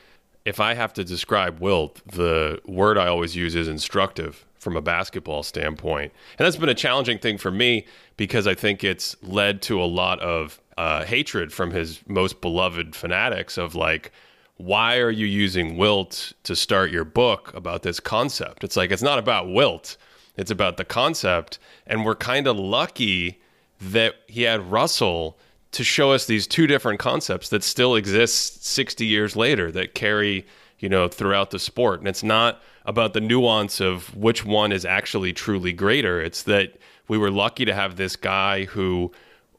[0.44, 4.82] If I have to describe Wilt, the word I always use is instructive from a
[4.82, 9.62] basketball standpoint, and that's been a challenging thing for me because I think it's led
[9.62, 14.12] to a lot of uh, hatred from his most beloved fanatics of like,
[14.56, 18.64] why are you using Wilt to start your book about this concept?
[18.64, 19.96] It's like, it's not about Wilt,
[20.36, 21.58] it's about the concept.
[21.86, 23.40] And we're kind of lucky
[23.80, 25.38] that he had Russell
[25.72, 30.46] to show us these two different concepts that still exist 60 years later that carry,
[30.78, 32.00] you know, throughout the sport.
[32.00, 36.20] And it's not about the nuance of which one is actually truly greater.
[36.20, 36.76] It's that
[37.08, 39.12] we were lucky to have this guy who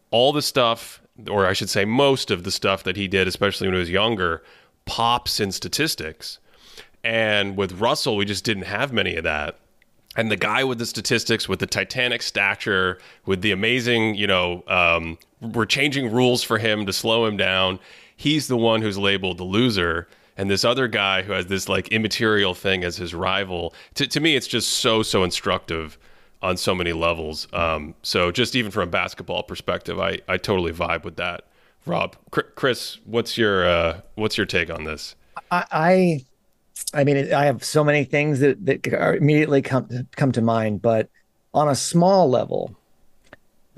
[0.10, 3.68] all the stuff or I should say, most of the stuff that he did, especially
[3.68, 4.44] when he was younger,
[4.86, 6.40] pops in statistics.
[7.04, 9.58] And with Russell, we just didn't have many of that.
[10.16, 14.64] And the guy with the statistics, with the titanic stature, with the amazing, you know,
[14.68, 17.80] um, we're changing rules for him to slow him down.
[18.16, 20.08] He's the one who's labeled the loser.
[20.38, 23.74] And this other guy who has this like immaterial thing as his rival.
[23.96, 25.98] To, to me, it's just so, so instructive
[26.42, 27.48] on so many levels.
[27.54, 31.44] Um, so just even from a basketball perspective, I, I totally vibe with that.
[31.86, 32.16] Rob,
[32.56, 35.16] Chris, what's your uh, what's your take on this?
[35.50, 36.24] I,
[36.94, 38.86] I mean, I have so many things that that
[39.18, 41.10] immediately come come to mind, but
[41.54, 42.76] on a small level,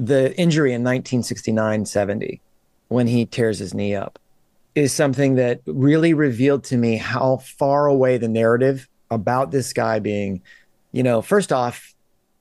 [0.06, 2.40] the injury in 1969-70
[2.90, 4.20] when he tears his knee up
[4.76, 10.00] is something that really revealed to me how far away the narrative about this guy
[10.00, 10.42] being,
[10.92, 11.94] you know, first off,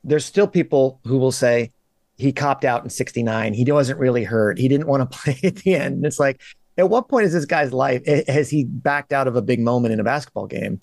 [0.03, 1.71] there's still people who will say
[2.17, 3.55] he copped out in 69.
[3.55, 4.59] He wasn't really hurt.
[4.59, 5.97] He didn't want to play at the end.
[5.97, 6.41] And it's like,
[6.79, 9.93] at what point is this guy's life has he backed out of a big moment
[9.93, 10.81] in a basketball game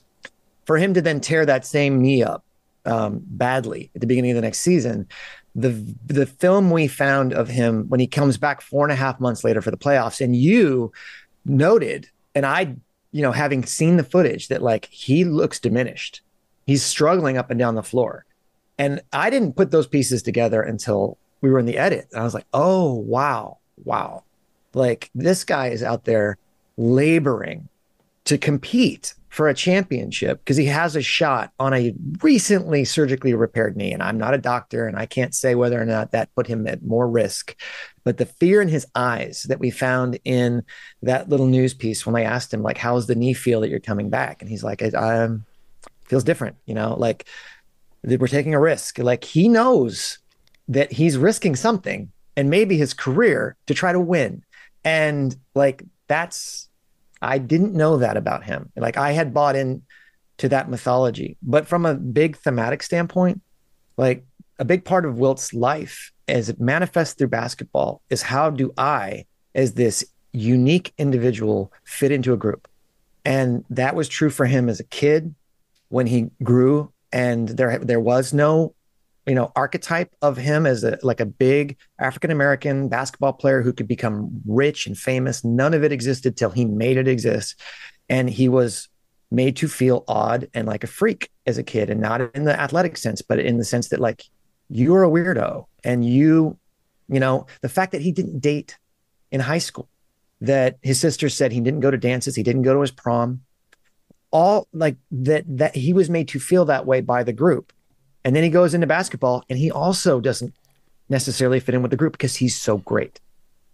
[0.65, 2.45] for him to then tear that same knee up
[2.85, 5.07] um, badly at the beginning of the next season?
[5.55, 5.71] The
[6.05, 9.43] the film we found of him when he comes back four and a half months
[9.43, 10.91] later for the playoffs, and you
[11.45, 12.75] noted, and I,
[13.11, 16.21] you know, having seen the footage, that like he looks diminished.
[16.65, 18.25] He's struggling up and down the floor
[18.79, 22.07] and I didn't put those pieces together until we were in the edit.
[22.11, 24.23] And I was like, oh, wow, wow.
[24.73, 26.37] Like this guy is out there
[26.77, 27.67] laboring
[28.29, 33.75] to compete for a championship because he has a shot on a recently surgically repaired
[33.75, 33.91] knee.
[33.91, 36.67] And I'm not a doctor and I can't say whether or not that put him
[36.67, 37.55] at more risk.
[38.03, 40.63] But the fear in his eyes that we found in
[41.01, 43.79] that little news piece when I asked him, like, how's the knee feel that you're
[43.79, 44.43] coming back?
[44.43, 45.43] And he's like, it um,
[46.05, 47.25] feels different, you know, like
[48.03, 48.99] we're taking a risk.
[48.99, 50.19] Like he knows
[50.67, 54.43] that he's risking something and maybe his career to try to win.
[54.85, 56.68] And like that's
[57.21, 58.71] I didn't know that about him.
[58.75, 59.83] Like I had bought in
[60.37, 61.37] to that mythology.
[61.41, 63.41] But from a big thematic standpoint,
[63.97, 64.25] like
[64.57, 69.25] a big part of Wilt's life as it manifests through basketball is how do I,
[69.53, 72.67] as this unique individual, fit into a group?
[73.25, 75.35] And that was true for him as a kid
[75.89, 78.75] when he grew and there there was no
[79.25, 83.73] you know archetype of him as a like a big African American basketball player who
[83.73, 85.43] could become rich and famous.
[85.43, 87.59] None of it existed till he made it exist,
[88.09, 88.87] and he was
[89.31, 92.59] made to feel odd and like a freak as a kid, and not in the
[92.59, 94.23] athletic sense, but in the sense that like
[94.69, 96.57] you are a weirdo, and you,
[97.07, 98.77] you know, the fact that he didn't date
[99.31, 99.87] in high school,
[100.41, 103.41] that his sister said he didn't go to dances, he didn't go to his prom,
[104.31, 107.73] all like that that he was made to feel that way by the group.
[108.23, 110.53] And then he goes into basketball and he also doesn't
[111.09, 113.19] necessarily fit in with the group because he's so great.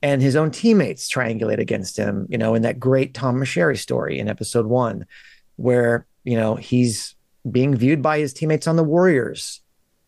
[0.01, 4.19] And his own teammates triangulate against him, you know, in that great Tom Meschery story
[4.19, 5.05] in episode one,
[5.55, 7.15] where, you know, he's
[7.49, 9.61] being viewed by his teammates on the Warriors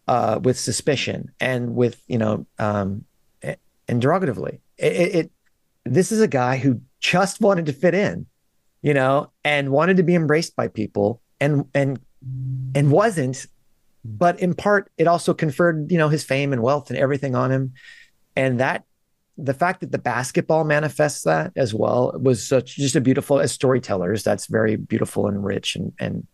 [0.07, 3.05] uh, with suspicion and with you know um,
[3.41, 4.59] and derogatively.
[4.77, 5.31] It, it, it
[5.85, 8.25] this is a guy who just wanted to fit in,
[8.81, 11.99] you know, and wanted to be embraced by people, and and
[12.75, 13.45] and wasn't.
[14.09, 17.51] But in part, it also conferred, you know, his fame and wealth and everything on
[17.51, 17.73] him,
[18.35, 18.85] and that
[19.37, 23.51] the fact that the basketball manifests that as well was such just a beautiful as
[23.51, 24.23] storytellers.
[24.23, 26.25] That's very beautiful and rich and and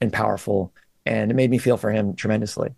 [0.00, 0.72] and powerful,
[1.06, 2.74] and it made me feel for him tremendously.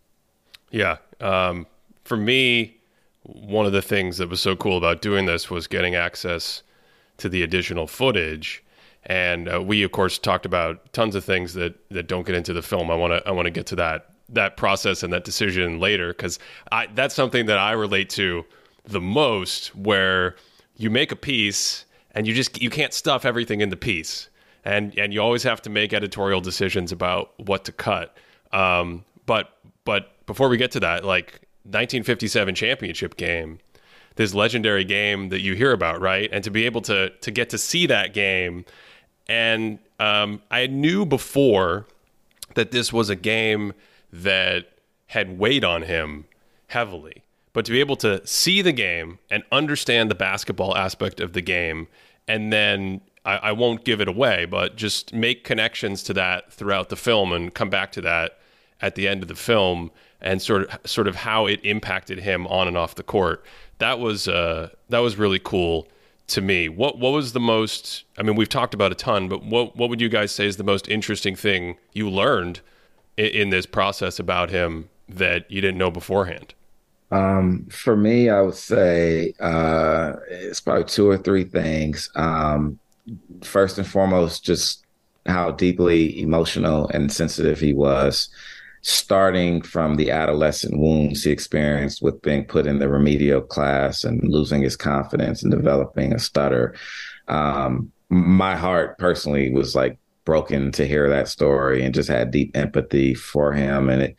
[0.70, 1.66] Yeah, um,
[2.04, 2.76] for me,
[3.22, 6.62] one of the things that was so cool about doing this was getting access
[7.18, 8.62] to the additional footage.
[9.08, 12.52] And uh, we, of course, talked about tons of things that, that don't get into
[12.52, 12.90] the film.
[12.90, 16.08] I want to I want to get to that that process and that decision later
[16.08, 16.38] because
[16.94, 18.44] that's something that I relate to
[18.84, 19.74] the most.
[19.74, 20.36] Where
[20.76, 21.84] you make a piece
[22.16, 24.28] and you just you can't stuff everything in the piece,
[24.64, 28.16] and and you always have to make editorial decisions about what to cut.
[28.52, 33.58] Um, but but before we get to that, like 1957 championship game,
[34.16, 36.28] this legendary game that you hear about, right?
[36.32, 38.64] And to be able to to get to see that game,
[39.28, 41.86] and um, I knew before
[42.54, 43.74] that this was a game
[44.12, 44.66] that
[45.08, 46.26] had weighed on him
[46.68, 47.22] heavily.
[47.52, 51.40] But to be able to see the game and understand the basketball aspect of the
[51.40, 51.88] game,
[52.28, 56.88] and then I, I won't give it away, but just make connections to that throughout
[56.88, 58.38] the film and come back to that
[58.80, 59.90] at the end of the film
[60.20, 63.44] and sort of sort of how it impacted him on and off the court.
[63.78, 65.88] That was uh, that was really cool
[66.28, 66.68] to me.
[66.68, 68.04] What what was the most?
[68.18, 70.56] I mean, we've talked about a ton, but what what would you guys say is
[70.56, 72.60] the most interesting thing you learned
[73.16, 76.54] in, in this process about him that you didn't know beforehand?
[77.10, 82.10] Um, for me, I would say uh, it's probably two or three things.
[82.16, 82.78] Um,
[83.42, 84.84] first and foremost, just
[85.26, 88.28] how deeply emotional and sensitive he was
[88.82, 94.22] starting from the adolescent wounds he experienced with being put in the remedial class and
[94.32, 96.72] losing his confidence and developing a stutter.
[97.26, 102.54] Um, my heart personally was like broken to hear that story and just had deep
[102.54, 103.88] empathy for him.
[103.88, 104.16] And it,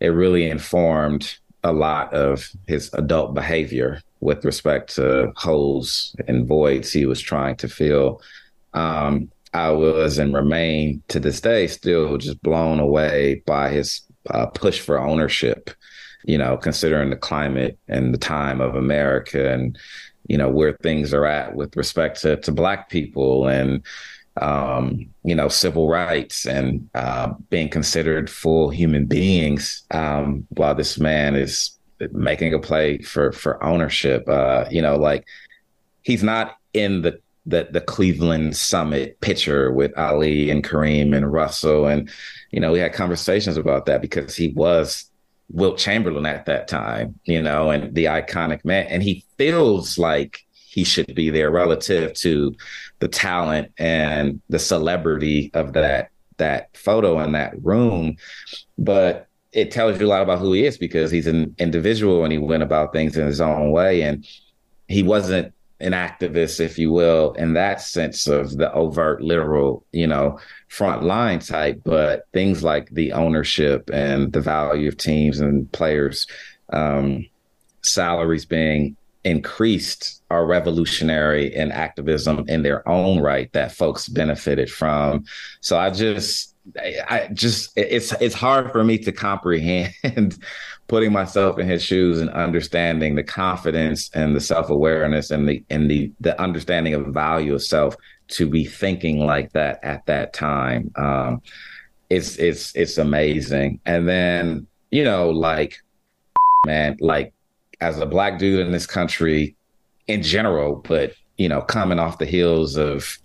[0.00, 6.92] it really informed a lot of his adult behavior with respect to holes and voids
[6.92, 8.20] he was trying to fill.
[8.74, 14.46] Um, I was and remain to this day still just blown away by his uh,
[14.46, 15.70] push for ownership.
[16.24, 19.78] You know, considering the climate and the time of America and
[20.26, 23.82] you know where things are at with respect to to Black people and
[24.42, 29.84] um, you know civil rights and uh, being considered full human beings.
[29.90, 31.78] Um, while this man is
[32.12, 35.26] making a play for for ownership, uh, you know, like
[36.02, 41.86] he's not in the the the Cleveland Summit picture with Ali and Kareem and Russell,
[41.86, 42.10] and
[42.50, 45.10] you know we had conversations about that because he was
[45.50, 50.44] Wilt Chamberlain at that time, you know, and the iconic man, and he feels like
[50.68, 52.54] he should be there relative to
[52.98, 58.16] the talent and the celebrity of that that photo in that room,
[58.76, 62.32] but it tells you a lot about who he is because he's an individual and
[62.32, 64.02] he went about things in his own way.
[64.02, 64.26] And
[64.88, 70.06] he wasn't an activist, if you will, in that sense of the overt, literal, you
[70.06, 75.70] know, front line type, but things like the ownership and the value of teams and
[75.72, 76.26] players,
[76.72, 77.26] um,
[77.82, 85.24] salaries being increased are revolutionary and activism in their own right that folks benefited from.
[85.60, 89.94] So I just, I just, it's it's hard for me to comprehend
[90.88, 95.90] putting myself in his shoes and understanding the confidence and the self-awareness and the and
[95.90, 97.94] the the understanding of value of self
[98.28, 101.40] to be thinking like that at that time um
[102.10, 105.78] it's it's it's amazing and then you know like
[106.66, 107.32] man like
[107.80, 109.54] as a black dude in this country
[110.06, 113.18] in general but you know coming off the heels of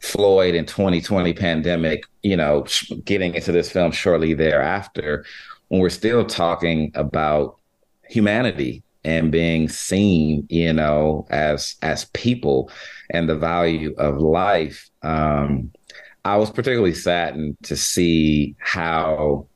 [0.00, 2.66] Floyd and 2020 pandemic, you know,
[3.04, 5.24] getting into this film shortly thereafter,
[5.68, 7.58] when we're still talking about
[8.08, 12.70] humanity and being seen, you know, as as people
[13.10, 14.90] and the value of life.
[15.02, 15.72] Um,
[16.24, 19.46] I was particularly saddened to see how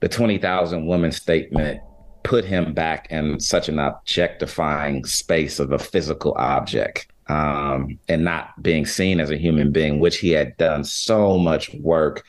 [0.00, 1.80] the 20,000 women statement
[2.26, 8.60] put him back in such an objectifying space of a physical object um, and not
[8.60, 12.24] being seen as a human being, which he had done so much work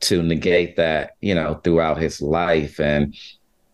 [0.00, 2.78] to negate that, you know, throughout his life.
[2.78, 3.16] And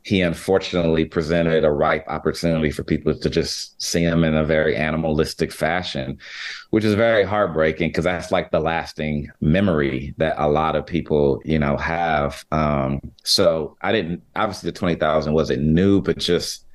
[0.04, 4.76] he unfortunately presented a ripe opportunity for people to just see him in a very
[4.76, 6.18] animalistic fashion,
[6.70, 11.40] which is very heartbreaking because that's like the lasting memory that a lot of people,
[11.46, 12.44] you know, have.
[12.52, 16.66] Um, so I didn't obviously the twenty thousand wasn't new, but just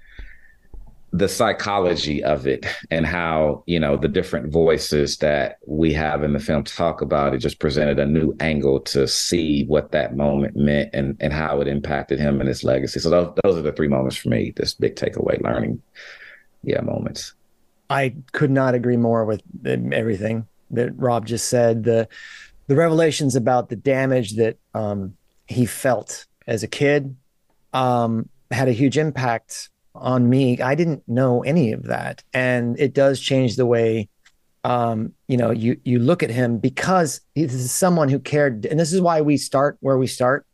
[1.12, 6.34] the psychology of it and how you know the different voices that we have in
[6.34, 10.56] the film talk about it just presented a new angle to see what that moment
[10.56, 13.00] meant and and how it impacted him and his legacy.
[13.00, 15.82] So those, those are the three moments for me this big takeaway learning
[16.64, 17.34] yeah moments.
[17.90, 21.84] I could not agree more with everything that rob just said.
[21.84, 22.08] The
[22.68, 25.16] the revelations about the damage that um,
[25.48, 27.16] he felt as a kid
[27.74, 30.60] um, had a huge impact on me.
[30.62, 34.10] I didn't know any of that, and it does change the way
[34.64, 38.80] um, you know you you look at him because this is someone who cared, and
[38.80, 40.46] this is why we start where we start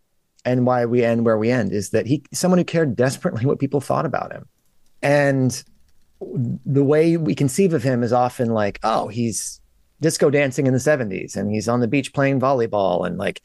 [0.44, 3.60] and why we end where we end is that he someone who cared desperately what
[3.60, 4.48] people thought about him,
[5.02, 5.64] and
[6.66, 9.60] the way we conceive of him is often like, oh, he's
[10.02, 13.42] disco dancing in the 70s and he's on the beach playing volleyball and like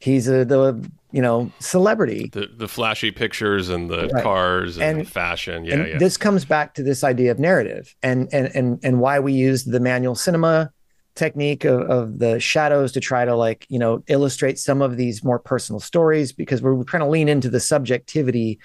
[0.00, 2.28] he's a, the you know celebrity.
[2.32, 4.22] The the flashy pictures and the right.
[4.24, 5.64] cars and, and fashion.
[5.64, 5.98] Yeah, and yeah.
[5.98, 9.62] this comes back to this idea of narrative and and and and why we use
[9.64, 10.72] the manual cinema
[11.14, 15.22] technique of, of the shadows to try to like you know illustrate some of these
[15.22, 18.58] more personal stories because we're trying to lean into the subjectivity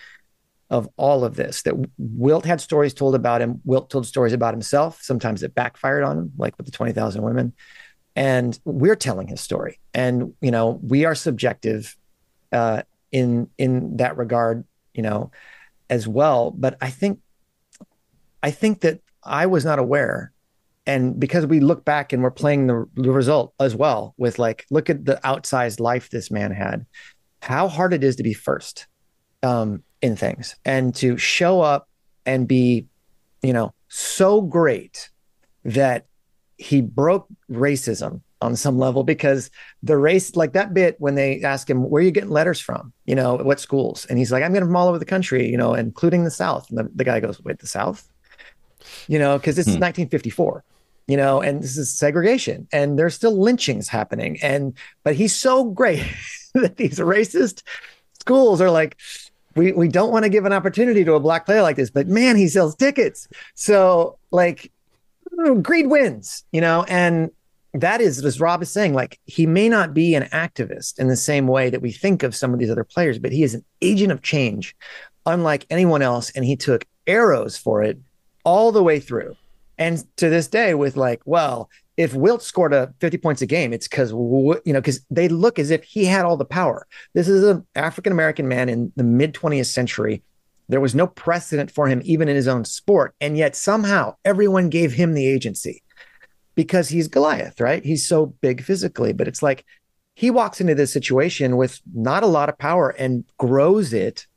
[0.72, 4.56] of all of this that wilt had stories told about him wilt told stories about
[4.56, 5.00] himself.
[5.04, 7.54] Sometimes it backfired on him like with the 20000 women.
[8.16, 9.80] And we're telling his story.
[9.93, 11.95] And you know we are subjective
[12.52, 15.32] uh, in in that regard you know
[15.89, 16.52] as well.
[16.52, 17.20] But i think
[18.43, 20.32] i think that i was not aware.
[20.86, 24.66] And because we look back and we're playing the, the result as well with like
[24.72, 26.86] look at the outsized life this man had
[27.41, 28.88] how hard it is to be first
[29.43, 31.88] um, in things and to show up
[32.26, 32.88] and be
[33.41, 35.10] you know so great
[35.64, 36.06] that
[36.58, 39.52] he broke racism on some level because
[39.84, 42.94] the race like that bit when they ask him where are you getting letters from?
[43.06, 44.06] You know what schools?
[44.06, 46.70] And he's like i'm getting from all over the country you know including the south.
[46.70, 48.10] And the, the guy goes wait the south?
[49.08, 49.72] You know because this hmm.
[49.72, 50.64] is 1954
[51.08, 54.74] you know and this is segregation and there's still lynchings happening and
[55.04, 56.04] but he's so great
[56.54, 57.64] that these racist
[58.20, 58.98] schools are like
[59.56, 62.08] we, we don't want to give an opportunity to a black player like this but
[62.08, 63.28] man he sells tickets.
[63.56, 64.72] So like
[65.62, 67.32] greed wins, you know, and
[67.74, 71.16] that is, as Rob is saying, like he may not be an activist in the
[71.16, 73.64] same way that we think of some of these other players, but he is an
[73.82, 74.76] agent of change,
[75.26, 76.32] unlike anyone else.
[76.32, 78.00] And he took arrows for it
[78.44, 79.36] all the way through.
[79.78, 83.72] And to this day, with like, well, if Wilt scored a 50 points a game,
[83.72, 86.88] it's because, you know, because they look as if he had all the power.
[87.14, 90.24] This is an African American man in the mid 20th century
[90.70, 93.16] there was no precedent for him, even in his own sport.
[93.20, 95.82] And yet somehow everyone gave him the agency
[96.60, 97.86] because he's Goliath, right?
[97.86, 99.14] He's so big physically.
[99.14, 99.64] But it's like
[100.14, 104.28] he walks into this situation with not a lot of power and grows it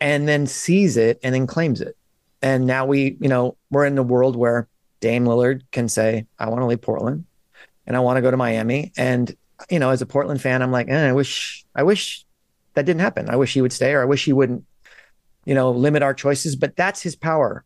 [0.00, 1.96] and then sees it and then claims it.
[2.42, 4.66] And now we, you know, we're in the world where
[4.98, 7.26] Dame Lillard can say, I want to leave Portland
[7.86, 8.90] and I want to go to Miami.
[8.96, 9.32] And,
[9.70, 12.26] you know, as a Portland fan, I'm like, eh, I wish, I wish
[12.74, 13.30] that didn't happen.
[13.30, 14.64] I wish he would stay or I wish he wouldn't
[15.44, 17.64] you know, limit our choices, but that's his power.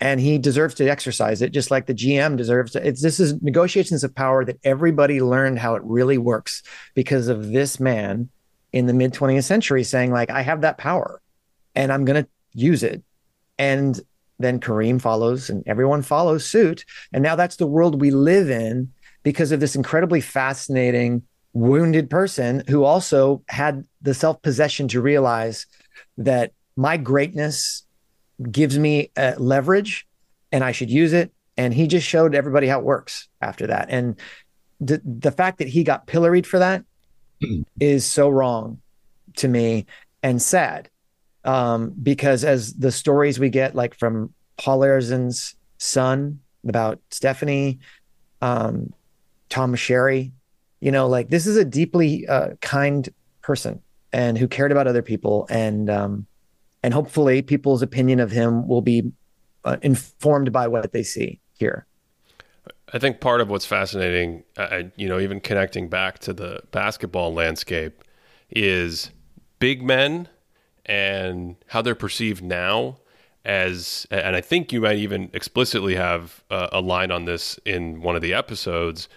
[0.00, 2.86] And he deserves to exercise it, just like the GM deserves to.
[2.86, 6.62] It's this is negotiations of power that everybody learned how it really works
[6.94, 8.30] because of this man
[8.72, 11.20] in the mid 20th century saying, like, I have that power
[11.74, 13.02] and I'm gonna use it.
[13.58, 14.00] And
[14.38, 16.84] then Kareem follows and everyone follows suit.
[17.12, 18.90] And now that's the world we live in
[19.22, 21.22] because of this incredibly fascinating
[21.52, 25.66] wounded person who also had the self possession to realize
[26.16, 27.84] that my greatness
[28.50, 30.06] gives me uh, leverage
[30.52, 31.32] and I should use it.
[31.56, 33.88] And he just showed everybody how it works after that.
[33.90, 34.16] And
[34.80, 36.84] the, the fact that he got pilloried for that
[37.80, 38.80] is so wrong
[39.36, 39.86] to me
[40.22, 40.88] and sad.
[41.44, 47.78] Um, because as the stories we get, like from Paul Arizin's son about Stephanie,
[48.42, 48.92] um,
[49.48, 50.32] Tom Sherry,
[50.80, 53.08] you know, like this is a deeply uh, kind
[53.42, 53.80] person
[54.12, 55.46] and who cared about other people.
[55.50, 56.26] And um,
[56.82, 59.12] and hopefully people's opinion of him will be
[59.64, 61.86] uh, informed by what they see here.
[62.92, 67.32] I think part of what's fascinating, uh, you know, even connecting back to the basketball
[67.32, 68.02] landscape,
[68.50, 69.10] is
[69.60, 70.28] big men
[70.86, 72.96] and how they're perceived now
[73.44, 78.02] as and I think you might even explicitly have uh, a line on this in
[78.02, 79.08] one of the episodes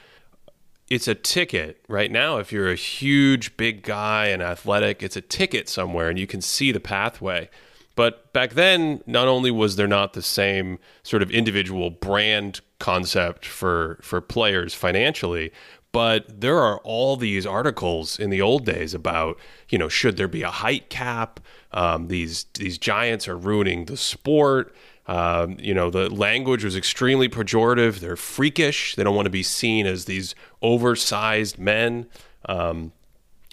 [0.94, 5.22] it's a ticket right now if you're a huge big guy and athletic it's a
[5.22, 7.50] ticket somewhere and you can see the pathway
[7.96, 13.46] But back then, not only was there not the same sort of individual brand concept
[13.46, 15.52] for for players financially,
[15.92, 19.38] but there are all these articles in the old days about
[19.70, 21.40] you know should there be a height cap?
[21.72, 24.74] Um, these these giants are ruining the sport.
[25.06, 28.00] Um, you know the language was extremely pejorative.
[28.00, 28.96] They're freakish.
[28.96, 32.08] They don't want to be seen as these oversized men.
[32.46, 32.94] Um,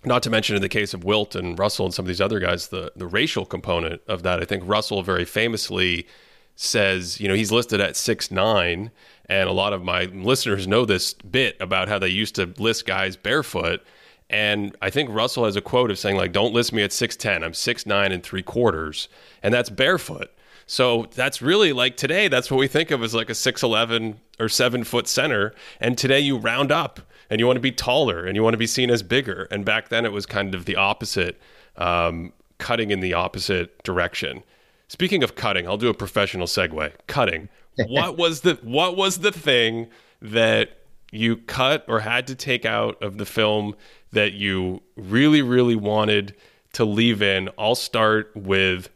[0.05, 2.39] not to mention in the case of Wilt and Russell and some of these other
[2.39, 4.41] guys, the the racial component of that.
[4.41, 6.07] I think Russell very famously
[6.55, 8.91] says, you know, he's listed at six nine,
[9.27, 12.87] and a lot of my listeners know this bit about how they used to list
[12.87, 13.83] guys barefoot.
[14.29, 17.17] And I think Russell has a quote of saying like, "Don't list me at six
[17.17, 17.43] ten.
[17.43, 19.09] I'm six nine and three quarters,
[19.43, 20.31] and that's barefoot."
[20.71, 22.29] So that's really like today.
[22.29, 25.99] That's what we think of as like a six eleven or seven foot center, and
[25.99, 28.69] today you round up and you want to be taller and you want to be
[28.69, 29.49] seen as bigger.
[29.51, 31.41] And back then it was kind of the opposite,
[31.77, 34.45] um, cutting in the opposite direction.
[34.87, 36.93] Speaking of cutting, I'll do a professional segue.
[37.09, 37.49] Cutting.
[37.89, 39.89] what was the what was the thing
[40.23, 40.79] that
[41.11, 43.75] you cut or had to take out of the film
[44.13, 46.37] that you really really wanted
[46.75, 47.49] to leave in?
[47.59, 48.89] I'll start with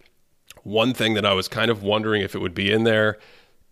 [0.65, 3.19] one thing that I was kind of wondering if it would be in there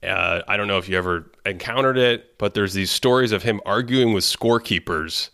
[0.03, 3.61] uh, I don't know if you ever encountered it, but there's these stories of him
[3.65, 5.31] arguing with scorekeepers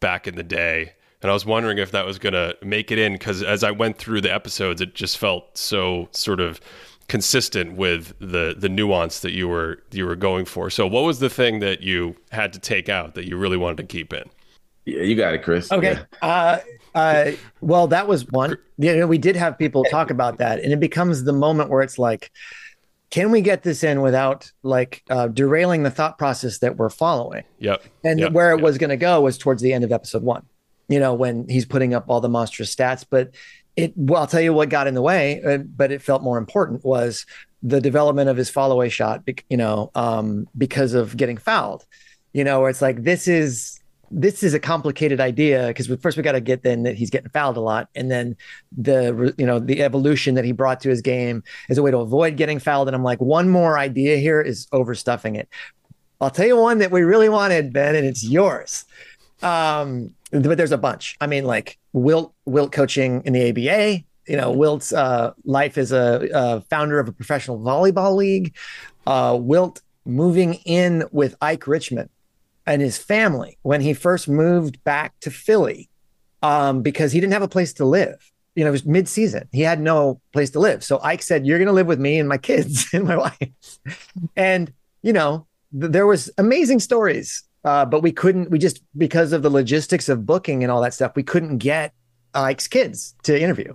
[0.00, 0.92] back in the day.
[1.22, 3.70] And I was wondering if that was going to make it in because as I
[3.70, 6.60] went through the episodes, it just felt so sort of
[7.08, 10.70] consistent with the the nuance that you were you were going for.
[10.70, 13.78] So, what was the thing that you had to take out that you really wanted
[13.78, 14.24] to keep in?
[14.84, 15.72] Yeah, you got it, Chris.
[15.72, 15.98] Okay.
[16.22, 16.28] Yeah.
[16.28, 16.58] Uh,
[16.94, 18.56] uh, well, that was one.
[18.78, 21.82] You know, we did have people talk about that, and it becomes the moment where
[21.82, 22.30] it's like,
[23.10, 27.44] can we get this in without like uh, derailing the thought process that we're following?
[27.58, 27.82] Yep.
[28.04, 28.32] And yep.
[28.32, 28.64] where it yep.
[28.64, 30.44] was going to go was towards the end of episode one,
[30.88, 33.04] you know, when he's putting up all the monstrous stats.
[33.08, 33.34] But
[33.76, 36.36] it, well, I'll tell you what got in the way, uh, but it felt more
[36.36, 37.24] important was
[37.62, 41.84] the development of his fadeaway shot, you know, um, because of getting fouled,
[42.32, 43.80] you know, where it's like, this is,
[44.10, 47.30] this is a complicated idea because first we got to get then that he's getting
[47.30, 48.36] fouled a lot, and then
[48.76, 51.98] the you know the evolution that he brought to his game is a way to
[51.98, 52.88] avoid getting fouled.
[52.88, 55.48] And I'm like, one more idea here is overstuffing it.
[56.20, 58.84] I'll tell you one that we really wanted, Ben, and it's yours.
[59.42, 61.16] Um, but there's a bunch.
[61.20, 64.04] I mean, like Wilt Wilt coaching in the ABA.
[64.26, 68.54] You know, Wilt's uh, life as a, a, founder of a professional volleyball league.
[69.06, 72.10] Uh, Wilt moving in with Ike Richman
[72.68, 75.88] and his family when he first moved back to Philly
[76.42, 78.30] um, because he didn't have a place to live.
[78.54, 79.48] You know, it was mid-season.
[79.52, 80.84] He had no place to live.
[80.84, 83.78] So Ike said, "You're going to live with me and my kids and my wife."
[84.36, 85.46] And you know,
[85.78, 88.50] th- there was amazing stories, uh, but we couldn't.
[88.50, 91.92] We just because of the logistics of booking and all that stuff, we couldn't get
[92.34, 93.74] Ike's kids to interview.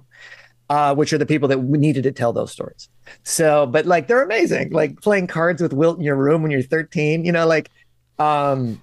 [0.69, 2.89] Uh, which are the people that needed to tell those stories.
[3.23, 4.71] So, but like they're amazing.
[4.71, 7.69] Like playing cards with Wilt in your room when you're 13, you know, like
[8.19, 8.81] um,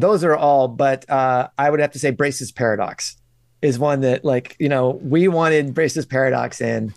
[0.00, 3.16] those are all, but uh, I would have to say Braess's Paradox
[3.62, 6.92] is one that, like, you know, we wanted Braess's Paradox in,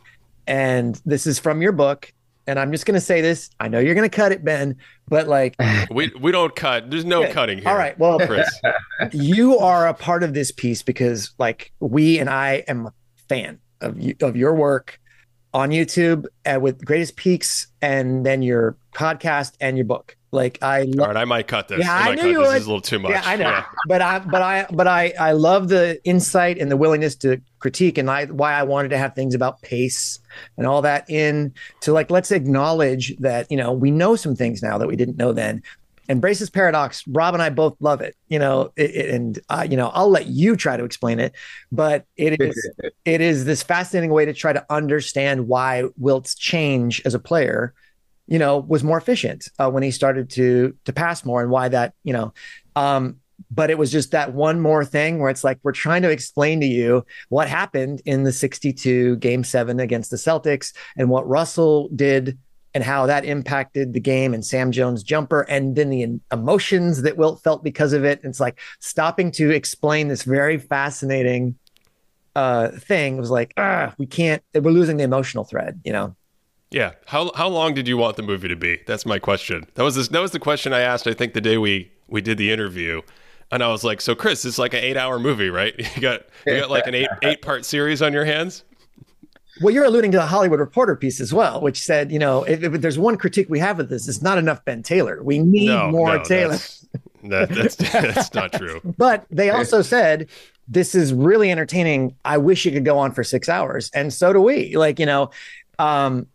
[0.47, 2.11] and this is from your book.
[2.45, 3.49] And I'm just going to say this.
[3.59, 4.77] I know you're going to cut it, Ben,
[5.09, 5.55] but like,
[5.91, 6.89] we we don't cut.
[6.89, 7.67] There's no cutting here.
[7.67, 7.97] all right.
[7.99, 8.49] Well, Chris.
[9.11, 12.93] you are a part of this piece because, like, we and I am a
[13.27, 14.97] fan of you, of your work
[15.53, 20.15] on YouTube and with Greatest Peaks, and then your podcast and your book.
[20.37, 21.07] Like, I All love.
[21.09, 21.79] right, I might cut this.
[21.79, 22.47] Yeah, I I might knew cut you this.
[22.47, 22.55] would.
[22.55, 23.11] This is a little too much.
[23.11, 23.61] Yeah, I know.
[23.87, 27.97] But I, but I, but I, I love the insight and the willingness to critique,
[27.97, 30.19] and I, why I wanted to have things about pace
[30.57, 34.61] and all that in to like let's acknowledge that you know we know some things
[34.63, 35.63] now that we didn't know then.
[36.09, 38.15] And Braess's paradox, Rob and I both love it.
[38.29, 41.33] You know, it, it- and uh, you know, I'll let you try to explain it,
[41.69, 42.69] but it is
[43.05, 47.73] it is this fascinating way to try to understand why Wilt's change as a player,
[48.27, 51.69] you know, was more efficient uh, when he started to to pass more, and why
[51.69, 52.33] that, you know,
[52.75, 53.17] um,
[53.51, 56.59] but it was just that one more thing where it's like we're trying to explain
[56.59, 61.89] to you what happened in the 62 game 7 against the Celtics and what Russell
[61.95, 62.37] did
[62.73, 67.17] and how that impacted the game and Sam Jones jumper and then the emotions that
[67.17, 68.19] Wilt felt because of it.
[68.23, 71.55] It's like stopping to explain this very fascinating
[72.35, 76.15] uh thing it was like ah we can't we're losing the emotional thread you know
[76.71, 76.91] Yeah.
[77.05, 78.81] How how long did you want the movie to be?
[78.87, 79.65] That's my question.
[79.75, 81.07] That was this, that was the question I asked.
[81.07, 83.01] I think the day we we did the interview,
[83.51, 85.73] and I was like, "So Chris, it's like an eight hour movie, right?
[85.95, 88.63] You got you got like an eight eight part series on your hands."
[89.61, 92.61] Well, you're alluding to the Hollywood Reporter piece as well, which said, you know, if,
[92.61, 95.23] if there's one critique we have of this, it's not enough Ben Taylor.
[95.23, 96.51] We need No, more no, Taylor.
[96.51, 96.85] That's,
[97.23, 98.81] that, that's that's not true.
[98.97, 100.29] But they also said,
[100.67, 102.15] this is really entertaining.
[102.23, 103.89] I wish it could go on for six hours.
[103.95, 104.75] And so do we.
[104.75, 105.31] Like, you know,
[105.79, 106.27] um,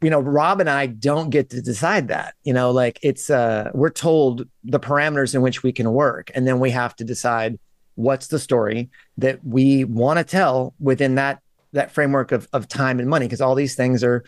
[0.00, 2.34] you know, Rob and I don't get to decide that.
[2.44, 6.46] You know, like it's uh we're told the parameters in which we can work, and
[6.46, 7.58] then we have to decide
[7.94, 11.40] what's the story that we want to tell within that
[11.72, 14.24] that framework of of time and money, because all these things are,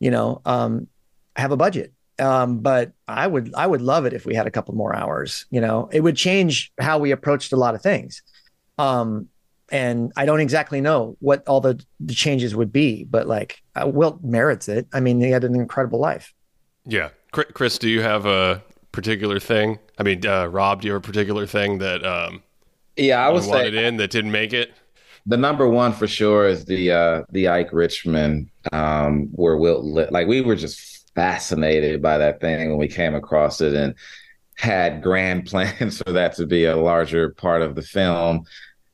[0.00, 0.88] you know, um,
[1.36, 1.92] have a budget.
[2.18, 5.46] Um, but I would I would love it if we had a couple more hours.
[5.50, 8.22] You know, it would change how we approached a lot of things.
[8.78, 9.28] Um,
[9.72, 13.88] and I don't exactly know what all the, the changes would be, but like uh,
[13.88, 14.86] Wilt merits it.
[14.92, 16.32] I mean, he had an incredible life.
[16.84, 18.62] Yeah, Chris, do you have a
[18.92, 19.78] particular thing?
[19.98, 22.42] I mean, uh, Rob, do you have a particular thing that um,
[22.96, 24.72] yeah, I was wanted in that didn't make it?
[25.24, 30.08] The number one for sure is the uh, the Ike Richman, um, where Wilt li-
[30.10, 33.94] like we were just fascinated by that thing when we came across it and
[34.56, 38.44] had grand plans for that to be a larger part of the film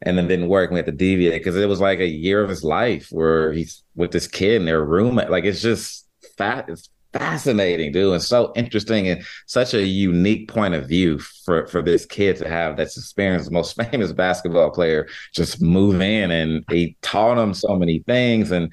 [0.03, 0.71] and then didn't work.
[0.71, 3.83] We had to deviate because it was like a year of his life where he's
[3.97, 5.17] with this kid in their room.
[5.17, 6.69] Like it's just fat.
[6.69, 11.83] It's fascinating, dude, and so interesting and such a unique point of view for for
[11.83, 16.65] this kid to have that's experienced the most famous basketball player just move in and
[16.71, 18.73] he taught him so many things and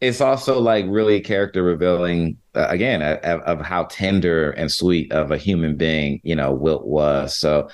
[0.00, 5.30] it's also like really character revealing uh, again of, of how tender and sweet of
[5.30, 7.68] a human being you know Wilt was so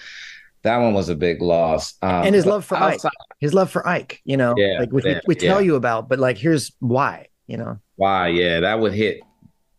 [0.63, 1.95] that one was a big loss.
[2.03, 4.93] Um, and his love for outside, Ike, his love for Ike, you know, yeah, like
[4.93, 5.67] we, yeah, we tell yeah.
[5.67, 9.21] you about, but like here's why, you know, why, yeah, that would hit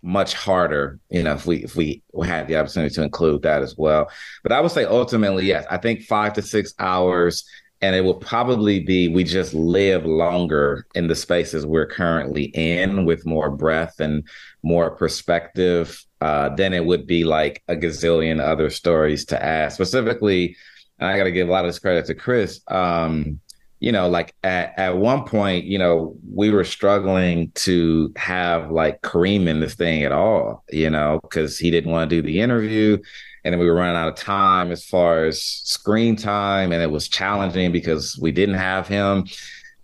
[0.01, 3.75] much harder, you know, if we if we had the opportunity to include that as
[3.77, 4.09] well.
[4.43, 7.45] But I would say ultimately, yes, I think five to six hours,
[7.81, 13.05] and it will probably be we just live longer in the spaces we're currently in
[13.05, 14.27] with more breath and
[14.63, 19.75] more perspective uh, than it would be like a gazillion other stories to ask.
[19.75, 20.55] Specifically,
[20.99, 22.61] and I got to give a lot of this credit to Chris.
[22.67, 23.39] Um,
[23.79, 29.01] you know, like at, at one point, you know, we were struggling to have like
[29.01, 32.41] Kareem in this thing at all, you know, because he didn't want to do the
[32.41, 32.97] interview.
[33.45, 36.73] And then we were running out of time as far as screen time.
[36.73, 39.25] And it was challenging because we didn't have him.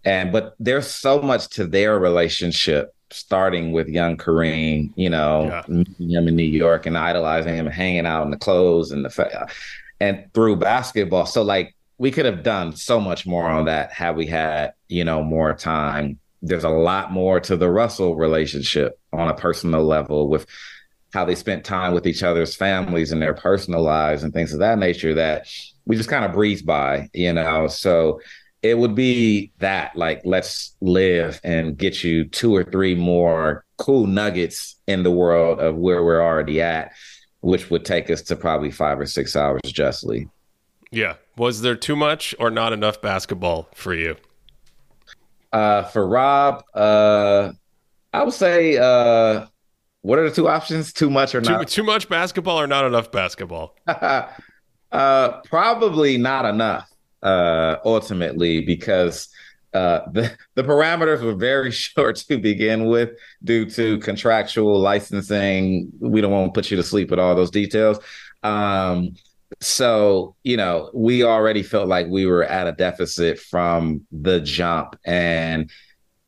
[0.04, 5.62] And, but there's so much to their relationship, starting with young Kareem, you know, Yeah.
[5.70, 9.06] meeting him in New York and idolizing him and hanging out in the clothes and
[9.06, 9.48] the, fa-
[10.00, 11.26] and through basketball.
[11.26, 15.04] So like we could have done so much more on that had we had, you
[15.04, 16.20] know, more time.
[16.42, 20.46] There's a lot more to the Russell relationship on a personal level with
[21.14, 24.60] how they spent time with each other's families and their personal lives and things of
[24.60, 25.48] that nature that
[25.86, 27.68] we just kind of breeze by, you know.
[27.68, 28.20] So
[28.62, 34.08] it would be that like let's live and get you two or three more cool
[34.08, 36.92] nuggets in the world of where we're already at
[37.46, 40.28] which would take us to probably five or six hours justly.
[40.92, 41.14] Yeah.
[41.38, 44.16] Was there too much or not enough basketball for you?
[45.54, 47.52] Uh, for Rob, uh,
[48.14, 49.46] I would say, uh,
[50.02, 50.92] what are the two options?
[50.92, 51.68] Too much or Too, not?
[51.68, 53.76] too much basketball or not enough basketball?
[53.88, 56.90] uh, probably not enough.
[57.22, 59.30] Uh, ultimately, because
[59.76, 63.10] uh, the the parameters were very short to begin with
[63.44, 65.92] due to contractual licensing.
[66.00, 68.00] We don't want to put you to sleep with all those details.
[68.42, 69.16] Um,
[69.60, 74.98] so you know, we already felt like we were at a deficit from the jump,
[75.06, 75.70] and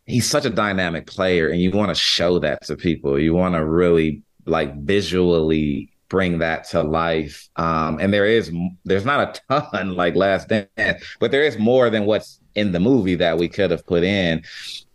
[0.05, 3.17] he's such a dynamic player, and you want to show that to people.
[3.17, 7.49] You want to really like visually bring that to life.
[7.55, 8.51] Um, and there is
[8.85, 12.79] there's not a ton like Last Dance, but there is more than what's in the
[12.79, 14.43] movie that we could have put in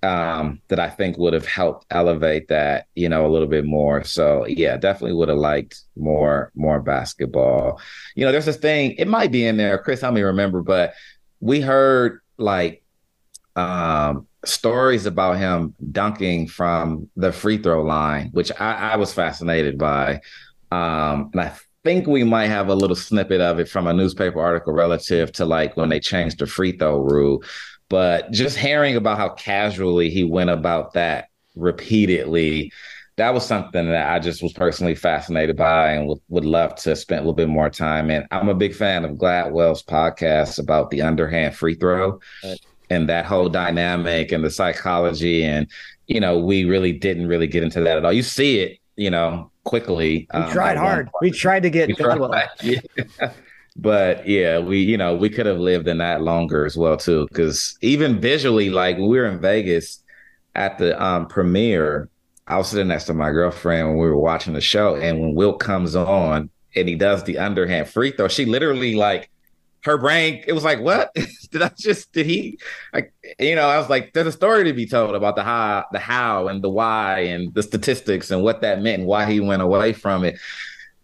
[0.03, 4.03] um, that I think would have helped elevate that, you know, a little bit more.
[4.03, 7.81] So yeah, definitely would have liked more more basketball.
[8.17, 10.95] You know, there's this thing, it might be in there, Chris, help me remember, but
[11.41, 12.83] we heard like
[13.55, 19.79] um stories about him dunking from the free throw line, which I, I was fascinated
[19.79, 20.21] by.
[20.73, 21.53] Um, and I
[21.85, 25.45] think we might have a little snippet of it from a newspaper article relative to
[25.45, 27.43] like when they changed the free throw rule.
[27.89, 32.72] But just hearing about how casually he went about that repeatedly,
[33.16, 36.97] that was something that I just was personally fascinated by and would, would love to
[36.97, 38.26] spend a little bit more time in.
[38.30, 42.20] I'm a big fan of Gladwell's podcast about the underhand free throw
[42.89, 45.45] and that whole dynamic and the psychology.
[45.45, 45.68] And,
[46.07, 48.12] you know, we really didn't really get into that at all.
[48.12, 50.27] You see it, you know, quickly.
[50.33, 51.09] We um, tried hard.
[51.21, 52.49] We tried to get tried.
[52.63, 52.81] Yeah.
[53.75, 57.27] But yeah, we you know we could have lived in that longer as well too.
[57.29, 60.03] Because even visually, like we were in Vegas
[60.55, 62.11] at the um, premiere,
[62.47, 65.35] I was sitting next to my girlfriend when we were watching the show, and when
[65.35, 69.31] Wilt comes on and he does the underhand free throw, she literally like
[69.85, 71.14] her brain, it was like, what?
[71.51, 72.59] Did I just did he
[72.95, 75.85] like you know, I was like, there's a story to be told about the how
[75.93, 79.39] the how and the why and the statistics and what that meant and why he
[79.39, 80.39] went away from it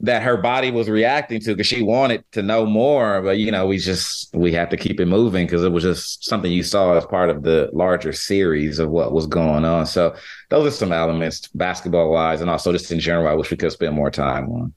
[0.01, 3.66] that her body was reacting to because she wanted to know more but you know
[3.66, 6.97] we just we have to keep it moving because it was just something you saw
[6.97, 9.87] as part of the larger series of what was going on.
[9.87, 10.14] So
[10.51, 13.72] those are some elements basketball wise and also just in general i wish we could
[13.72, 14.72] spend more time on.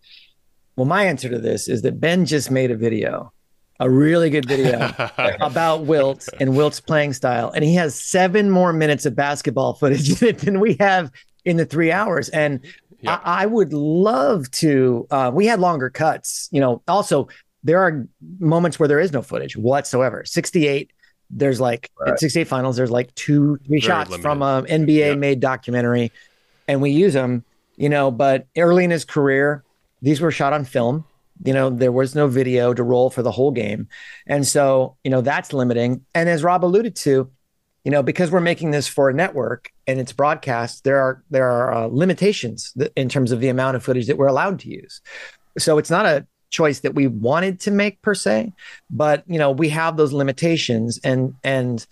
[0.76, 3.32] Well my answer to this is that ben just made a video
[3.82, 4.94] a really good video
[5.42, 7.50] about Wilt and Wilt's playing style.
[7.50, 11.12] And he has seven more minutes of basketball footage than we have
[11.46, 12.30] in the three hours.
[12.30, 12.62] And
[13.02, 13.20] yeah.
[13.26, 15.08] I, I, would love to.
[15.10, 16.48] Uh, we had longer cuts.
[16.52, 17.28] You know, also
[17.64, 18.08] there are
[18.40, 20.24] moments where there is no footage whatsoever.
[20.26, 20.92] 68.
[21.32, 22.20] There's like right.
[22.20, 22.78] 68 finals.
[22.78, 24.22] There's like two, three Very shots limited.
[24.22, 25.16] from a NBA yeah.
[25.16, 26.12] made documentary,
[26.68, 27.44] and we use them.
[27.78, 29.64] You know, but early in his career,
[30.04, 31.06] these were shot on film.
[31.44, 33.88] You know, there was no video to roll for the whole game,
[34.28, 36.06] and so you know that's limiting.
[36.14, 37.32] And as Rob alluded to,
[37.84, 41.50] you know because we're making this for a network and it's broadcast there are there
[41.50, 45.02] are uh, limitations in terms of the amount of footage that we're allowed to use.
[45.58, 48.52] So it's not a choice that we wanted to make per se
[48.90, 51.88] but you know we have those limitations and and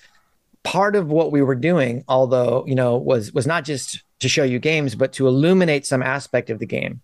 [0.64, 4.44] part of what we were doing although you know was was not just to show
[4.44, 7.02] you games but to illuminate some aspect of the game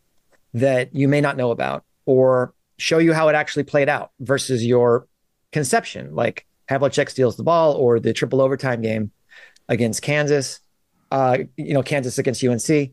[0.54, 4.66] that you may not know about or show you how it actually played out versus
[4.66, 5.08] your
[5.51, 9.12] conception like Havlicek steals the ball or the triple overtime game
[9.70, 10.60] against Kansas,
[11.12, 12.91] uh, you know, Kansas against UNC.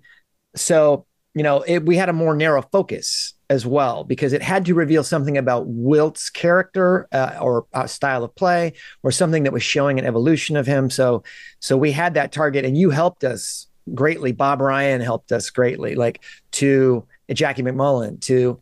[0.54, 4.64] So, you know, it, we had a more narrow focus as well because it had
[4.66, 9.52] to reveal something about Wilt's character uh, or uh, style of play or something that
[9.52, 10.90] was showing an evolution of him.
[10.90, 11.22] So,
[11.60, 14.32] so we had that target, and you helped us greatly.
[14.32, 18.60] Bob Ryan helped us greatly, like to Jackie MacMullan, to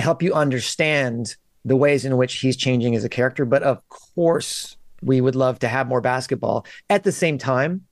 [0.00, 3.44] help you understand the ways in which he's changing as a character.
[3.44, 7.86] But of course, we would love to have more basketball at the same time.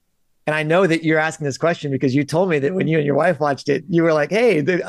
[0.47, 2.97] And I know that you're asking this question because you told me that when you
[2.97, 4.81] and your wife watched it, you were like, "Hey, there's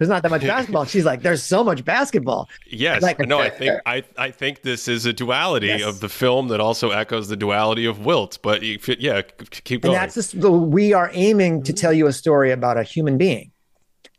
[0.00, 3.78] not that much basketball." She's like, "There's so much basketball." Yes, like, no, I think
[3.84, 5.82] I I think this is a duality yes.
[5.82, 8.38] of the film that also echoes the duality of Wilt.
[8.42, 9.20] But yeah,
[9.50, 9.94] keep going.
[9.94, 13.52] And that's just we are aiming to tell you a story about a human being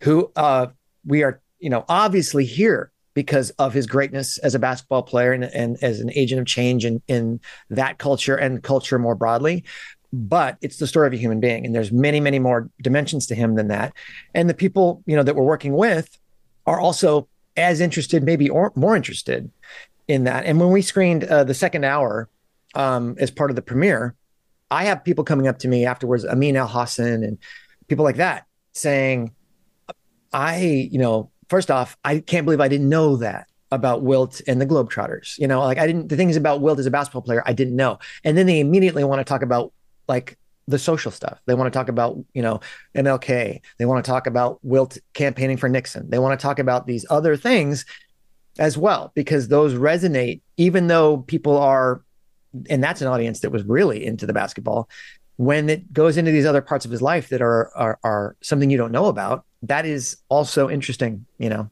[0.04, 0.68] who uh,
[1.08, 5.43] we are, you know, obviously here because of his greatness as a basketball player and,
[5.45, 7.39] and as an agent of change in, in
[7.70, 9.64] that culture and culture more broadly.
[10.11, 13.36] But it's the story of a human being and there's many many more dimensions to
[13.36, 13.93] him than that.
[14.36, 16.18] And the people you know that we're working with
[16.66, 19.49] are also as interested maybe or more interested
[20.07, 20.45] in that.
[20.45, 22.30] And when we screened uh, the second hour
[22.76, 24.16] um, as part of the premiere
[24.72, 27.38] i have people coming up to me afterwards Amin Elhassan and
[27.88, 29.32] people like that saying
[30.32, 30.57] i
[30.91, 34.66] you know first off, I can't believe I didn't know that about Wilt and the
[34.66, 35.38] Globetrotters.
[35.38, 37.76] You know, like I didn't, the things about Wilt as a basketball player, I didn't
[37.76, 37.99] know.
[38.24, 39.72] And then they immediately want to talk about
[40.08, 41.39] like the social stuff.
[41.45, 42.60] They want to talk about, you know,
[42.95, 43.62] MLK.
[43.78, 46.10] They want to talk about Wilt campaigning for Nixon.
[46.10, 47.86] They want to talk about these other things
[48.58, 52.01] as well, because those resonate, even though people are,
[52.68, 54.89] and that's an audience that was really into the basketball.
[55.38, 58.69] When it goes into these other parts of his life that are, are, are something
[58.69, 61.69] you don't know about, that is also interesting, you know.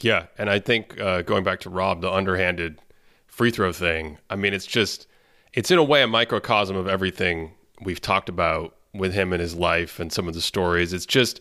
[0.00, 2.80] Yeah, and I think uh, going back to Rob, the underhanded
[3.26, 4.18] free throw thing.
[4.28, 5.06] I mean, it's just
[5.52, 9.54] it's in a way a microcosm of everything we've talked about with him and his
[9.54, 10.92] life and some of the stories.
[10.92, 11.40] It's just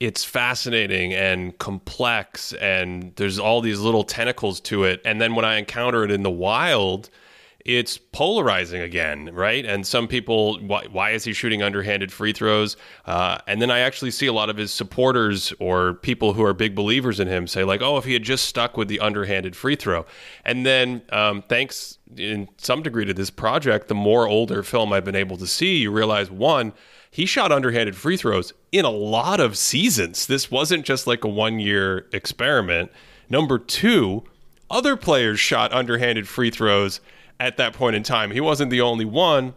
[0.00, 5.00] it's fascinating and complex and there's all these little tentacles to it.
[5.04, 7.10] And then when I encounter it in the wild,
[7.68, 9.66] it's polarizing again, right?
[9.66, 12.78] And some people, why, why is he shooting underhanded free throws?
[13.04, 16.54] Uh, and then I actually see a lot of his supporters or people who are
[16.54, 19.54] big believers in him say, like, oh, if he had just stuck with the underhanded
[19.54, 20.06] free throw.
[20.46, 25.04] And then, um, thanks in some degree to this project, the more older film I've
[25.04, 26.72] been able to see, you realize one,
[27.10, 30.26] he shot underhanded free throws in a lot of seasons.
[30.26, 32.90] This wasn't just like a one year experiment.
[33.28, 34.24] Number two,
[34.70, 37.02] other players shot underhanded free throws
[37.40, 38.30] at that point in time.
[38.30, 39.54] He wasn't the only one.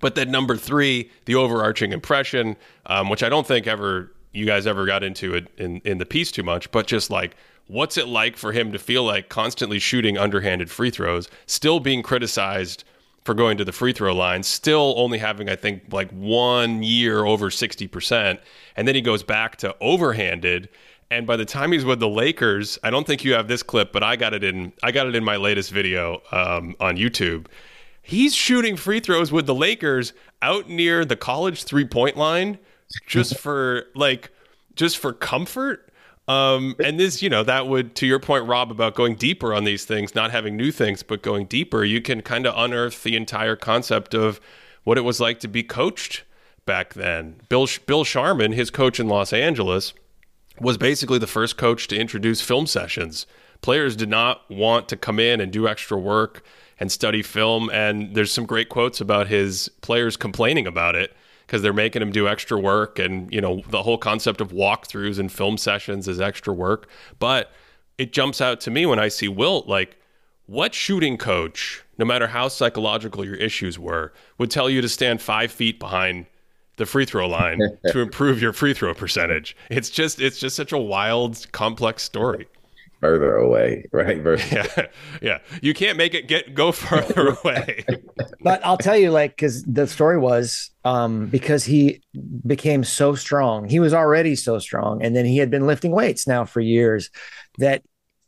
[0.00, 2.56] But then number three, the overarching impression,
[2.86, 6.06] um, which I don't think ever you guys ever got into it in, in the
[6.06, 7.36] piece too much, but just like
[7.66, 12.02] what's it like for him to feel like constantly shooting underhanded free throws, still being
[12.02, 12.84] criticized
[13.24, 17.24] for going to the free throw line, still only having, I think, like one year
[17.24, 18.40] over 60%.
[18.76, 20.68] And then he goes back to overhanded
[21.10, 23.92] and by the time he's with the Lakers, I don't think you have this clip,
[23.92, 24.72] but I got it in.
[24.82, 27.46] I got it in my latest video um, on YouTube.
[28.02, 32.58] He's shooting free throws with the Lakers out near the college three point line,
[33.06, 34.30] just for like,
[34.76, 35.92] just for comfort.
[36.28, 39.64] Um, and this, you know, that would, to your point, Rob, about going deeper on
[39.64, 43.16] these things, not having new things, but going deeper, you can kind of unearth the
[43.16, 44.40] entire concept of
[44.84, 46.22] what it was like to be coached
[46.66, 47.40] back then.
[47.48, 49.92] Bill Bill Sharman, his coach in Los Angeles,
[50.60, 53.26] was basically the first coach to introduce film sessions.
[53.62, 56.42] Players did not want to come in and do extra work
[56.78, 61.14] and study film, and there's some great quotes about his players complaining about it
[61.50, 65.18] because they're making him do extra work and you know the whole concept of walkthroughs
[65.18, 66.88] and film sessions is extra work
[67.18, 67.50] but
[67.98, 69.96] it jumps out to me when i see wilt like
[70.46, 75.20] what shooting coach no matter how psychological your issues were would tell you to stand
[75.20, 76.24] five feet behind
[76.80, 77.60] the free throw line
[77.92, 82.48] to improve your free throw percentage it's just it's just such a wild complex story
[83.00, 84.18] further away, right?
[84.52, 84.86] yeah,
[85.20, 85.38] yeah.
[85.62, 87.84] You can't make it get go further away.
[88.40, 92.02] but I'll tell you, like, because the story was um, because he
[92.46, 93.68] became so strong.
[93.68, 97.10] He was already so strong, and then he had been lifting weights now for years
[97.58, 97.82] that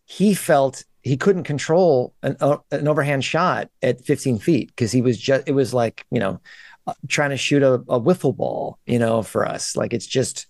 [0.07, 5.03] he felt he couldn't control an, uh, an overhand shot at 15 feet because he
[5.03, 6.41] was just it was like you know
[7.09, 10.47] trying to shoot a, a wiffle ball you know for us like it's just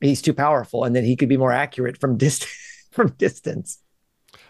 [0.00, 2.52] he's too powerful and then he could be more accurate from distance
[2.94, 3.78] from distance.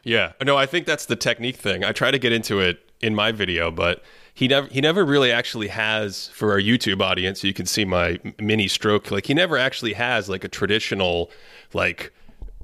[0.04, 1.82] Yeah, no, I think that's the technique thing.
[1.82, 4.02] I try to get into it in my video, but
[4.34, 7.42] he never he never really actually has for our YouTube audience.
[7.42, 9.10] You can see my mini stroke.
[9.10, 11.30] Like he never actually has like a traditional
[11.72, 12.12] like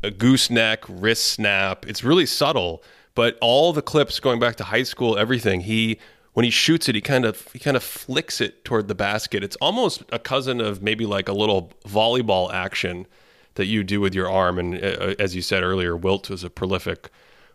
[0.02, 1.86] a gooseneck wrist snap.
[1.86, 2.82] It's really subtle,
[3.14, 5.98] but all the clips going back to high school, everything he
[6.32, 9.42] when he shoots it, he kind of he kind of flicks it toward the basket.
[9.42, 13.06] It's almost a cousin of maybe like a little volleyball action
[13.54, 14.58] that you do with your arm.
[14.58, 17.10] And uh, as you said earlier, Wilt was a prolific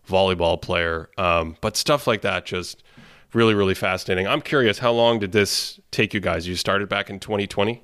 [0.07, 1.09] volleyball player.
[1.17, 2.84] Um, but stuff like that just
[3.34, 4.28] really, really fascinating.
[4.28, 6.47] I'm curious, how long did this take you guys?
[6.47, 7.82] You started back in 2020?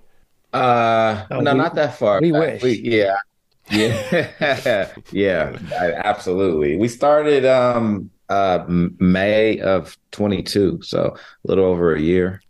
[0.54, 2.22] Uh, oh, no, we, not that far.
[2.22, 2.62] We back.
[2.62, 2.64] wish.
[2.64, 3.16] We, yeah.
[3.70, 4.92] Yeah.
[5.12, 5.58] yeah,
[6.04, 6.76] absolutely.
[6.76, 12.42] We started um uh May of 22, so a little over a year.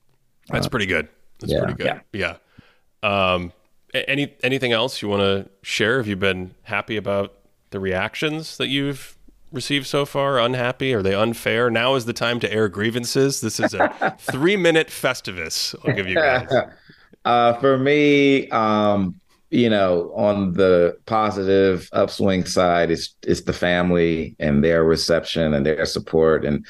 [0.50, 1.08] That's uh, pretty good.
[1.40, 1.60] That's yeah.
[1.60, 2.02] pretty good.
[2.14, 2.38] Yeah.
[3.04, 3.34] yeah.
[3.34, 3.54] Um
[3.94, 5.98] any anything else you want to share?
[5.98, 7.34] Have you been happy about
[7.72, 9.18] the reactions that you've
[9.52, 10.40] received so far?
[10.40, 10.94] Unhappy?
[10.94, 11.70] Are they unfair?
[11.70, 13.42] Now is the time to air grievances.
[13.42, 15.76] This is a three minute festivus.
[15.86, 16.50] I'll give you guys.
[17.24, 19.21] Uh, for me, um,
[19.52, 25.66] you know, on the positive upswing side, it's it's the family and their reception and
[25.66, 26.66] their support and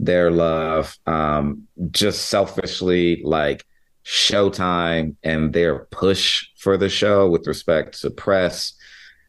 [0.00, 0.98] their love.
[1.06, 3.64] Um, just selfishly, like
[4.04, 8.74] Showtime and their push for the show with respect to press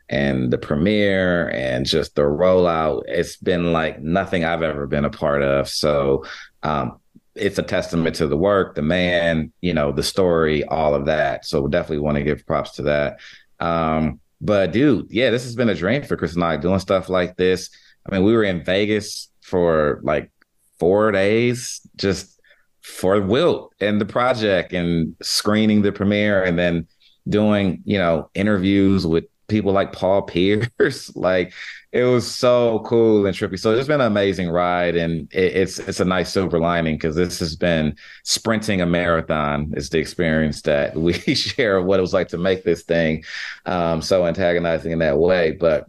[0.09, 3.03] and the premiere and just the rollout.
[3.07, 5.69] It's been like nothing I've ever been a part of.
[5.69, 6.25] So
[6.63, 6.99] um,
[7.35, 11.45] it's a testament to the work, the man, you know, the story, all of that.
[11.45, 13.19] So we definitely want to give props to that.
[13.59, 17.09] Um, but dude, yeah, this has been a dream for Chris and I doing stuff
[17.09, 17.69] like this.
[18.07, 20.31] I mean, we were in Vegas for like
[20.79, 22.39] four days, just
[22.81, 26.87] for Wilt and the project and screening the premiere and then
[27.27, 31.15] doing, you know, interviews with people like Paul Pierce.
[31.15, 31.53] like
[31.95, 33.57] it was so cool and trippy.
[33.57, 37.15] So it's been an amazing ride and it, it's it's a nice silver lining because
[37.15, 42.01] this has been sprinting a marathon is the experience that we share of what it
[42.01, 43.23] was like to make this thing
[43.65, 45.53] um, so antagonizing in that way.
[45.53, 45.87] But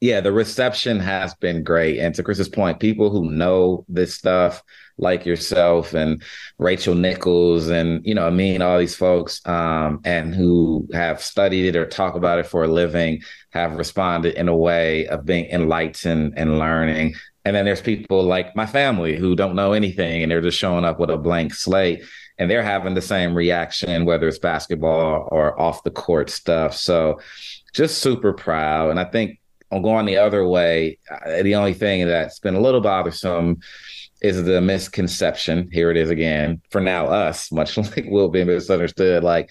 [0.00, 2.00] yeah, the reception has been great.
[2.00, 4.60] And to Chris's point, people who know this stuff
[4.98, 6.22] like yourself and
[6.58, 11.66] Rachel Nichols and you know I mean all these folks um, and who have studied
[11.66, 15.46] it or talk about it for a living have responded in a way of being
[15.46, 17.14] enlightened and learning.
[17.44, 20.84] And then there's people like my family who don't know anything and they're just showing
[20.84, 22.04] up with a blank slate
[22.38, 26.74] and they're having the same reaction whether it's basketball or off the court stuff.
[26.74, 27.20] So
[27.72, 29.40] just super proud and I think
[29.70, 33.58] on going the other way, uh, the only thing that's been a little bothersome
[34.24, 35.68] is the misconception.
[35.70, 36.62] Here it is again.
[36.70, 39.22] For now, us, much like will be misunderstood.
[39.22, 39.50] Like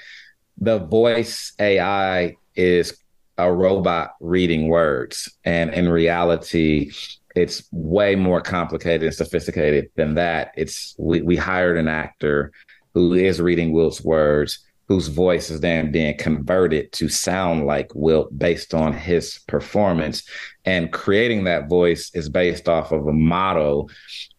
[0.57, 2.97] the voice AI is
[3.37, 6.91] a robot reading words, and in reality,
[7.35, 10.53] it's way more complicated and sophisticated than that.
[10.57, 12.51] It's we we hired an actor
[12.95, 18.37] who is reading Wilt's words whose voice is then being converted to sound like Wilt
[18.37, 20.23] based on his performance.
[20.65, 23.89] And creating that voice is based off of a model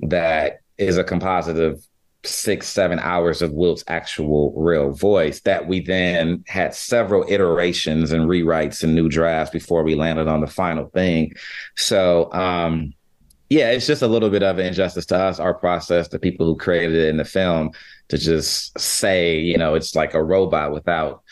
[0.01, 1.85] that is a composite of
[2.27, 8.29] six, seven hours of Wilt's actual real voice that we then had several iterations and
[8.29, 11.33] rewrites and new drafts before we landed on the final thing.
[11.77, 12.95] So, um,
[13.49, 16.47] yeah, it's just a little bit of an injustice to us, our process, the people
[16.47, 17.71] who created it in the film
[18.09, 21.23] to just say, you know, it's like a robot without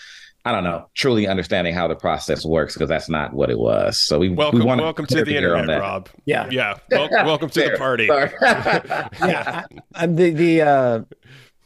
[0.45, 3.97] I don't know, truly understanding how the process works because that's not what it was.
[4.01, 6.09] So we welcome, we welcome to the internet, Rob.
[6.25, 6.79] Yeah, yeah.
[6.91, 8.07] Wel- welcome to the party.
[8.11, 9.63] yeah,
[9.95, 11.01] I, the the uh,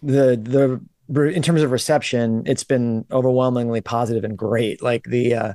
[0.02, 4.82] the the in terms of reception, it's been overwhelmingly positive and great.
[4.82, 5.54] Like the uh,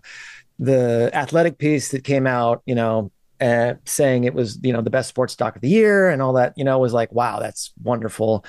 [0.57, 3.11] the athletic piece that came out, you know,
[3.41, 6.33] uh, saying it was you know the best sports doc of the year and all
[6.33, 8.45] that, you know, was like wow, that's wonderful.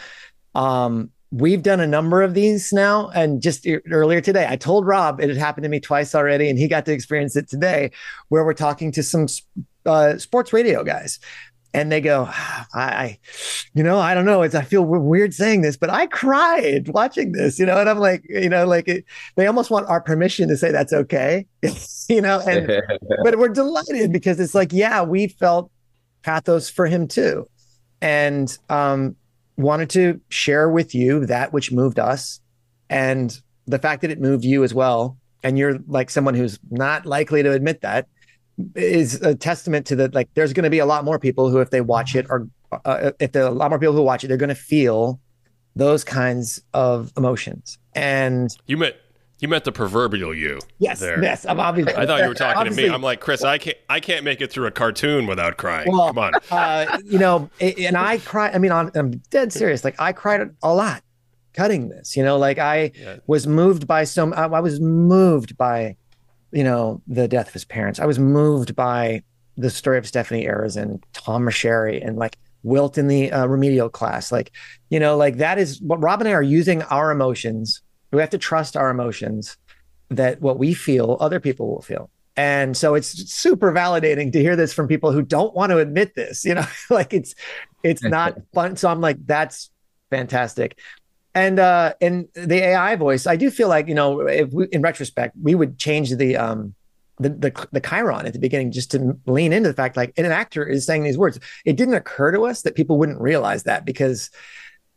[0.55, 3.09] Um, we've done a number of these now.
[3.09, 6.59] And just earlier today, I told Rob it had happened to me twice already, and
[6.59, 7.91] he got to experience it today,
[8.29, 9.27] where we're talking to some
[9.87, 11.19] uh, sports radio guys.
[11.75, 13.19] And they go, I, I,
[13.73, 14.43] you know, I don't know.
[14.43, 17.79] It's I feel weird saying this, but I cried watching this, you know.
[17.79, 19.05] And I'm like, you know, like it,
[19.37, 21.47] they almost want our permission to say that's okay,
[22.09, 22.41] you know.
[22.41, 22.67] And
[23.25, 25.71] but we're delighted because it's like, yeah, we felt
[26.23, 27.49] pathos for him too,
[28.03, 29.17] and um,
[29.57, 32.41] wanted to share with you that which moved us
[32.91, 35.17] and the fact that it moved you as well.
[35.43, 38.07] And you're like someone who's not likely to admit that
[38.75, 40.15] is a testament to that.
[40.15, 42.49] Like, there's going to be a lot more people who, if they watch it, or
[42.85, 45.21] uh, if there are a lot more people who watch it, they're going to feel
[45.77, 47.79] those kinds of emotions.
[47.95, 48.97] And you meant
[49.43, 50.61] you meant the proverbial you.
[50.79, 51.21] Yes, there.
[51.21, 51.45] yes.
[51.45, 51.97] I'm obviously.
[51.97, 52.89] I thought you were talking to me.
[52.89, 53.43] I'm like Chris.
[53.43, 53.77] I can't.
[53.89, 55.91] I can't make it through a cartoon without crying.
[55.91, 56.33] Well, Come on.
[56.49, 58.51] Uh, you know, and I cry.
[58.51, 58.91] I mean, I'm
[59.31, 59.83] dead serious.
[59.83, 61.03] Like I cried a lot
[61.55, 62.17] cutting this.
[62.17, 63.17] You know, like I yeah.
[63.27, 64.33] was moved by some.
[64.33, 65.97] I was moved by,
[66.53, 67.99] you know, the death of his parents.
[67.99, 69.23] I was moved by
[69.57, 73.89] the story of Stephanie Ayers and Tom Meschery and like Wilt in the uh, remedial
[73.89, 74.31] class.
[74.31, 74.53] Like,
[74.89, 77.83] you know, like that is what Rob and I are using our emotions
[78.13, 79.57] we have to trust our emotions
[80.11, 82.11] that what we feel, other people will feel.
[82.37, 86.15] And so it's super validating to hear this from people who don't want to admit
[86.15, 87.35] this, you know, like it's
[87.83, 88.77] it's not fun.
[88.77, 89.71] So I'm like, that's
[90.11, 90.79] fantastic.
[91.35, 94.17] And uh in the AI voice, I do feel like, you know,
[94.53, 96.75] we, in retrospect, we would change the um
[97.19, 100.27] the, the the chyron at the beginning just to lean into the fact like an
[100.27, 101.39] actor is saying these words.
[101.65, 104.31] It didn't occur to us that people wouldn't realize that because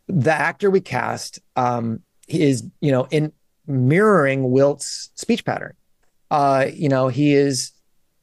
[0.08, 3.32] the actor we cast um is you know in
[3.68, 5.74] mirroring Wilt's speech pattern.
[6.32, 7.72] Uh, you know, he is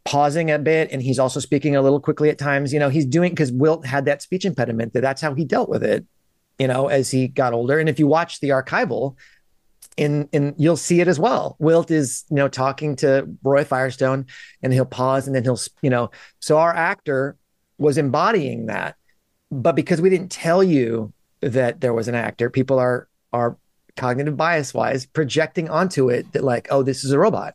[0.04, 2.72] pausing a bit and he's also speaking a little quickly at times.
[2.72, 5.68] You know, he's doing because Wilt had that speech impediment that that's how he dealt
[5.68, 6.04] with it,
[6.62, 7.80] you know, as he got older.
[7.80, 9.16] And if you watch the archival,
[9.96, 11.56] in in you'll see it as well.
[11.58, 14.26] Wilt is, you know, talking to Roy Firestone
[14.62, 17.36] and he'll pause and then he'll, you know, so our actor
[17.78, 18.94] was embodying that.
[19.50, 23.58] But because we didn't tell you that there was an actor, people are are
[23.96, 27.54] cognitive bias wise projecting onto it that like oh this is a robot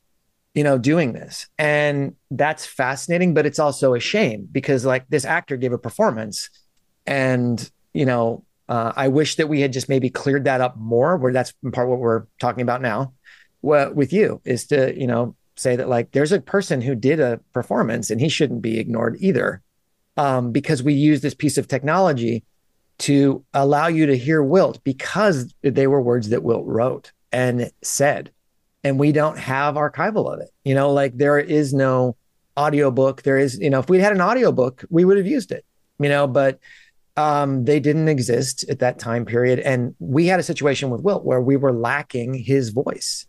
[0.54, 5.26] you know doing this and that's fascinating but it's also a shame because like this
[5.26, 6.52] actor gave a performance
[7.08, 11.18] and you know uh, i wish that we had just maybe cleared that up more
[11.18, 13.14] where that's part what we're talking about now
[13.62, 17.40] with you is to you know say that like there's a person who did a
[17.54, 19.62] performance and he shouldn't be ignored either
[20.18, 22.44] um, because we use this piece of technology
[23.00, 28.32] to allow you to hear Wilt because they were words that Wilt wrote and said.
[28.84, 30.50] And we don't have archival of it.
[30.64, 32.16] You know, like there is no
[32.58, 33.22] audiobook.
[33.22, 35.66] There is, you know, if we had an audiobook, we would have used it,
[36.00, 36.60] you know, but
[37.18, 39.60] um, they didn't exist at that time period.
[39.60, 43.26] And we had a situation with Wilt where we were lacking his voice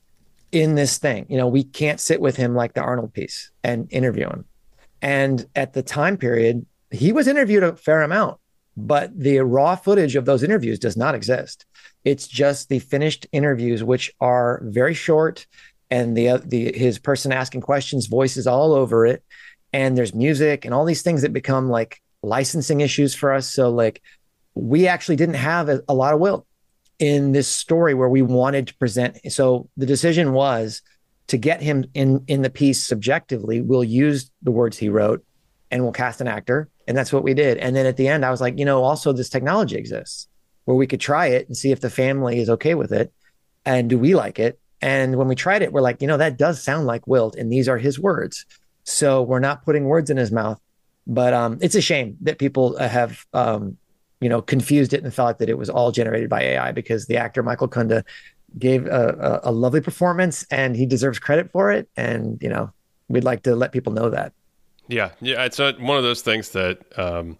[0.52, 1.26] in this thing.
[1.28, 4.44] You know, we can't sit with him like the Arnold piece and interview him.
[5.02, 8.38] And at the time period, he was interviewed a fair amount
[8.78, 11.66] but the raw footage of those interviews does not exist.
[12.04, 15.46] It's just the finished interviews, which are very short,
[15.90, 19.24] and the the his person asking questions, voices all over it,
[19.72, 23.52] and there's music and all these things that become like licensing issues for us.
[23.52, 24.02] So like
[24.54, 26.46] we actually didn't have a, a lot of Wilt
[26.98, 29.18] in this story where we wanted to present.
[29.32, 30.82] So the decision was
[31.28, 33.60] to get him in in the piece subjectively.
[33.60, 35.24] We'll use the words he wrote,
[35.70, 37.58] and we'll cast an actor and that's what we did.
[37.58, 40.26] And then at the end, I was like, you know, also this technology exists
[40.64, 43.12] where we could try it and see if the family is okay with it.
[43.66, 44.58] And do we like it?
[44.80, 47.36] And when we tried it, we're like, you know, that does sound like Wilt.
[47.36, 48.46] And these are his words.
[48.84, 50.58] So we're not putting words in his mouth.
[51.08, 53.78] But um, it's a shame that people have, um,
[54.20, 57.16] you know, confused it and thought that it was all generated by AI because the
[57.16, 58.04] actor Michael Kunda
[58.58, 61.88] gave a, a, a lovely performance and he deserves credit for it.
[61.96, 62.70] And, you know,
[63.08, 64.32] we'd like to let people know that.
[64.88, 67.38] Yeah, yeah, it's a, one of those things that um,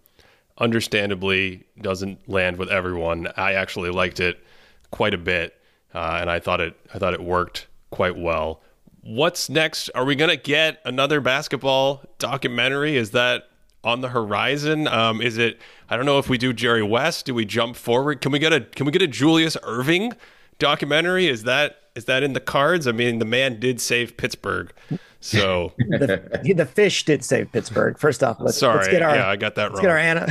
[0.58, 3.28] understandably doesn't land with everyone.
[3.36, 4.42] I actually liked it
[4.90, 5.54] quite a bit,
[5.94, 8.60] uh, and I thought it I thought it worked quite well.
[9.00, 9.88] What's next?
[9.94, 12.96] Are we going to get another basketball documentary?
[12.96, 13.47] Is that
[13.88, 14.86] on the horizon?
[14.86, 15.58] Um, is it?
[15.88, 17.24] I don't know if we do Jerry West.
[17.26, 18.20] Do we jump forward?
[18.20, 20.12] Can we get a Can we get a Julius Erving
[20.58, 21.26] documentary?
[21.26, 22.86] Is that is that in the cards?
[22.86, 24.72] I mean, the man did save Pittsburgh,
[25.20, 26.20] so the,
[26.54, 27.98] the fish did save Pittsburgh.
[27.98, 28.76] First off, let's, sorry.
[28.76, 29.82] let's get our yeah, I got that let's wrong.
[29.82, 30.26] get our Anna.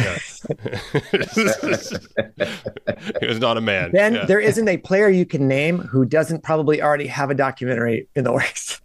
[3.20, 3.91] he was not a man.
[3.91, 4.26] Then Yeah.
[4.26, 8.24] there isn't a player you can name who doesn't probably already have a documentary in
[8.24, 8.80] the works.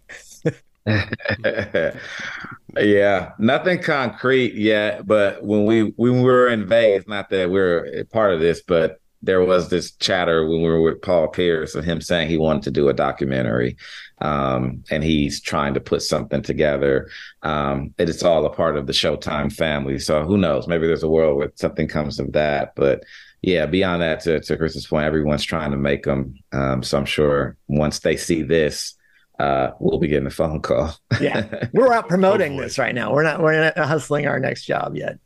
[2.77, 5.05] yeah, nothing concrete yet.
[5.05, 8.61] But when we when we were in Vegas, not that we're a part of this,
[8.61, 12.37] but there was this chatter when we were with Paul Pierce of him saying he
[12.37, 13.77] wanted to do a documentary,
[14.19, 17.09] um, and he's trying to put something together.
[17.41, 19.97] Um, and it's all a part of the Showtime family.
[19.99, 20.67] So who knows?
[20.67, 23.03] Maybe there's a world where something comes of that, but.
[23.45, 26.35] Yeah, beyond that, to, to Chris's point, everyone's trying to make them.
[26.53, 28.95] Um, so I'm sure once they see this,
[29.39, 30.95] uh, we'll be getting a phone call.
[31.19, 32.65] Yeah, we're out promoting Hopefully.
[32.67, 33.13] this right now.
[33.13, 35.19] We're not we're not hustling our next job yet.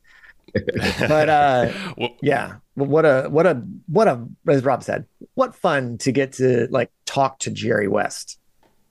[1.07, 5.05] But uh, Well, yeah, what a what a what a as Rob said,
[5.35, 8.39] what fun to get to like talk to Jerry West,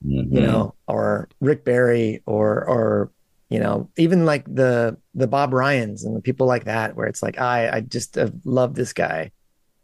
[0.04, 0.32] Mhm.
[0.32, 3.10] you know, or Rick Barry, or or
[3.48, 7.22] you know, even like the the Bob Ryans and the people like that, where it's
[7.22, 9.32] like I I just uh, love this guy,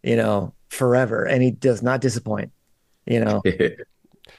[0.02, 2.52] you know, forever, and he does not disappoint,
[3.06, 3.40] you know.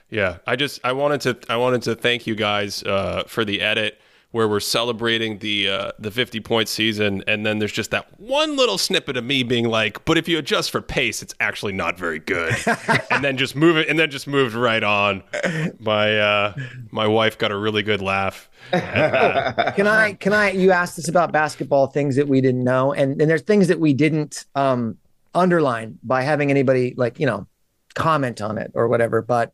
[0.10, 3.62] Yeah, I just I wanted to I wanted to thank you guys uh, for the
[3.62, 4.00] edit
[4.34, 8.58] where we're celebrating the uh, the 50 point season, and then there's just that one
[8.58, 11.98] little snippet of me being like, "But if you adjust for pace, it's actually not
[12.00, 12.56] very good,"
[13.12, 15.24] and then just move it, and then just moved right on.
[15.80, 16.56] My uh,
[16.92, 18.50] my wife got a really good laugh.
[18.72, 23.22] can I can I you asked us about basketball things that we didn't know and
[23.22, 24.98] and there's things that we didn't um
[25.36, 27.46] underline by having anybody like you know
[27.94, 29.52] comment on it or whatever but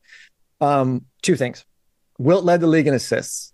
[0.61, 1.65] um two things.
[2.17, 3.53] Wilt led the league in assists.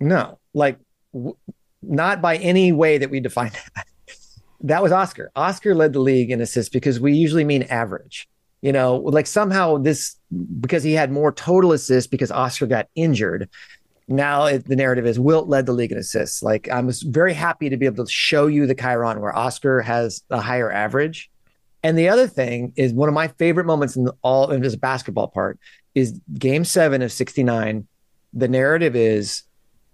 [0.00, 0.78] No like
[1.12, 1.36] w-
[1.82, 3.86] not by any way that we define that.
[4.60, 5.30] That was oscar.
[5.36, 8.28] Oscar led the league in assists because we usually mean average
[8.62, 10.16] you know like somehow this
[10.60, 13.48] because he had more total assists because oscar got injured.
[14.06, 16.42] Now it, the narrative is Wilt led the league in assists.
[16.42, 19.80] Like I was very happy to be able to show you the chyron where Oscar
[19.80, 21.30] has a higher average.
[21.84, 25.28] And the other thing is one of my favorite moments in all in this basketball
[25.28, 25.58] part
[25.94, 27.86] is game seven of 69.
[28.32, 29.42] The narrative is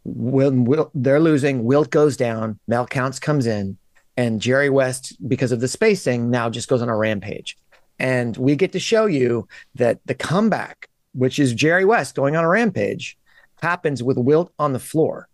[0.04, 3.76] when they're losing, Wilt goes down, Mel Counts comes in,
[4.16, 7.58] and Jerry West, because of the spacing, now just goes on a rampage.
[7.98, 12.44] And we get to show you that the comeback, which is Jerry West going on
[12.44, 13.18] a rampage,
[13.62, 15.28] happens with Wilt on the floor.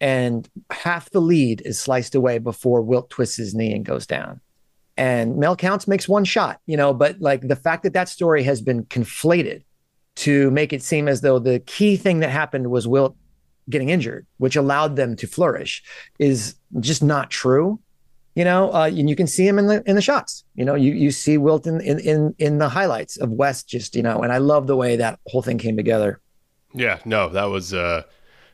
[0.00, 4.40] And half the lead is sliced away before Wilt twists his knee and goes down.
[4.98, 8.42] And Mel Counts makes one shot, you know, but like the fact that that story
[8.42, 9.62] has been conflated
[10.16, 13.16] to make it seem as though the key thing that happened was Wilt
[13.70, 15.84] getting injured, which allowed them to flourish,
[16.18, 17.78] is just not true.
[18.34, 20.44] You know, uh, and you can see him in the in the shots.
[20.56, 23.68] You know, you you see Wilt in in in, the highlights of West.
[23.68, 26.20] Just you know, and I love the way that whole thing came together.
[26.74, 28.02] Yeah, no, that was uh,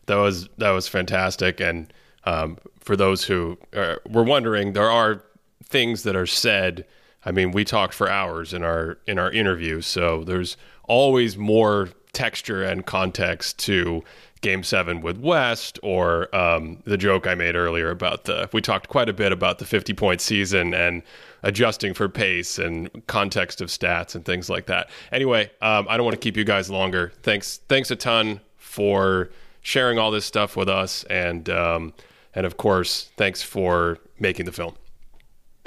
[0.07, 1.61] that was that was fantastic.
[1.61, 1.93] And
[2.25, 5.23] um, for those who uh, were wondering, there are
[5.69, 6.85] things that are said.
[7.25, 11.89] I mean, we talked for hours in our in our interview, so there's always more
[12.13, 14.03] texture and context to
[14.41, 18.49] Game Seven with West, or um, the joke I made earlier about the.
[18.53, 21.03] We talked quite a bit about the 50 point season and
[21.43, 24.91] adjusting for pace and context of stats and things like that.
[25.13, 27.13] Anyway, um, I don't want to keep you guys longer.
[27.23, 29.31] Thanks, thanks a ton for
[29.63, 31.95] sharing all this stuff with us, and um,
[32.35, 34.75] and of course, thanks for making the film.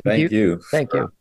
[0.03, 0.61] Thank you.
[0.71, 1.11] Thank you.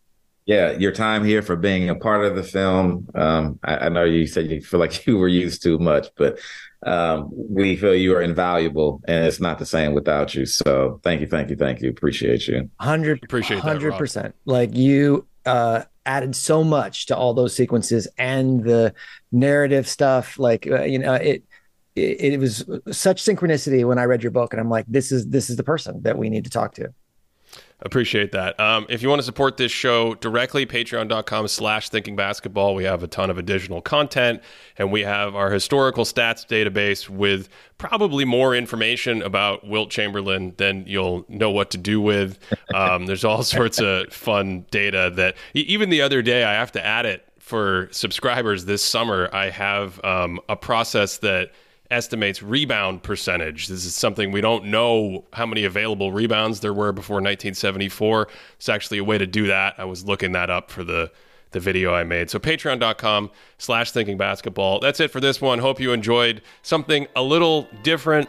[0.47, 3.09] Yeah, your time here for being a part of the film.
[3.17, 6.39] Um, I, I know you said you feel like you were used too much, but
[6.85, 10.47] um, we feel you are invaluable, and it's not the same without you.
[10.47, 11.91] So thank you, thank you, thank you.
[11.91, 12.71] Appreciate you.
[12.79, 14.37] Hundred appreciate hundred percent.
[14.45, 18.95] Like you uh, added so much to all those sequences and the
[19.33, 20.39] narrative stuff.
[20.39, 21.43] Like uh, you know, it,
[21.97, 25.27] it it was such synchronicity when I read your book, and I'm like, this is
[25.27, 26.95] this is the person that we need to talk to.
[27.81, 28.59] Appreciate that.
[28.59, 32.75] Um, if you want to support this show directly, patreon.com slash thinking basketball.
[32.75, 34.41] We have a ton of additional content
[34.79, 40.85] and we have our historical stats database with probably more information about Wilt Chamberlain than
[40.87, 42.39] you'll know what to do with.
[42.75, 46.85] Um, there's all sorts of fun data that even the other day, I have to
[46.85, 49.29] add it for subscribers this summer.
[49.35, 51.53] I have um, a process that
[51.91, 53.69] estimates rebound percentage.
[53.69, 58.29] This is something we don't know how many available rebounds there were before 1974.
[58.57, 59.75] It's actually a way to do that.
[59.79, 61.11] I was looking that up for the
[61.53, 62.29] the video I made.
[62.29, 64.81] So patreon.com slash thinking basketball.
[64.81, 65.59] That's it for this one.
[65.59, 68.29] Hope you enjoyed something a little different.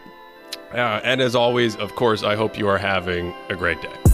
[0.71, 4.06] Uh, and as always, of course, I hope you are having a great day.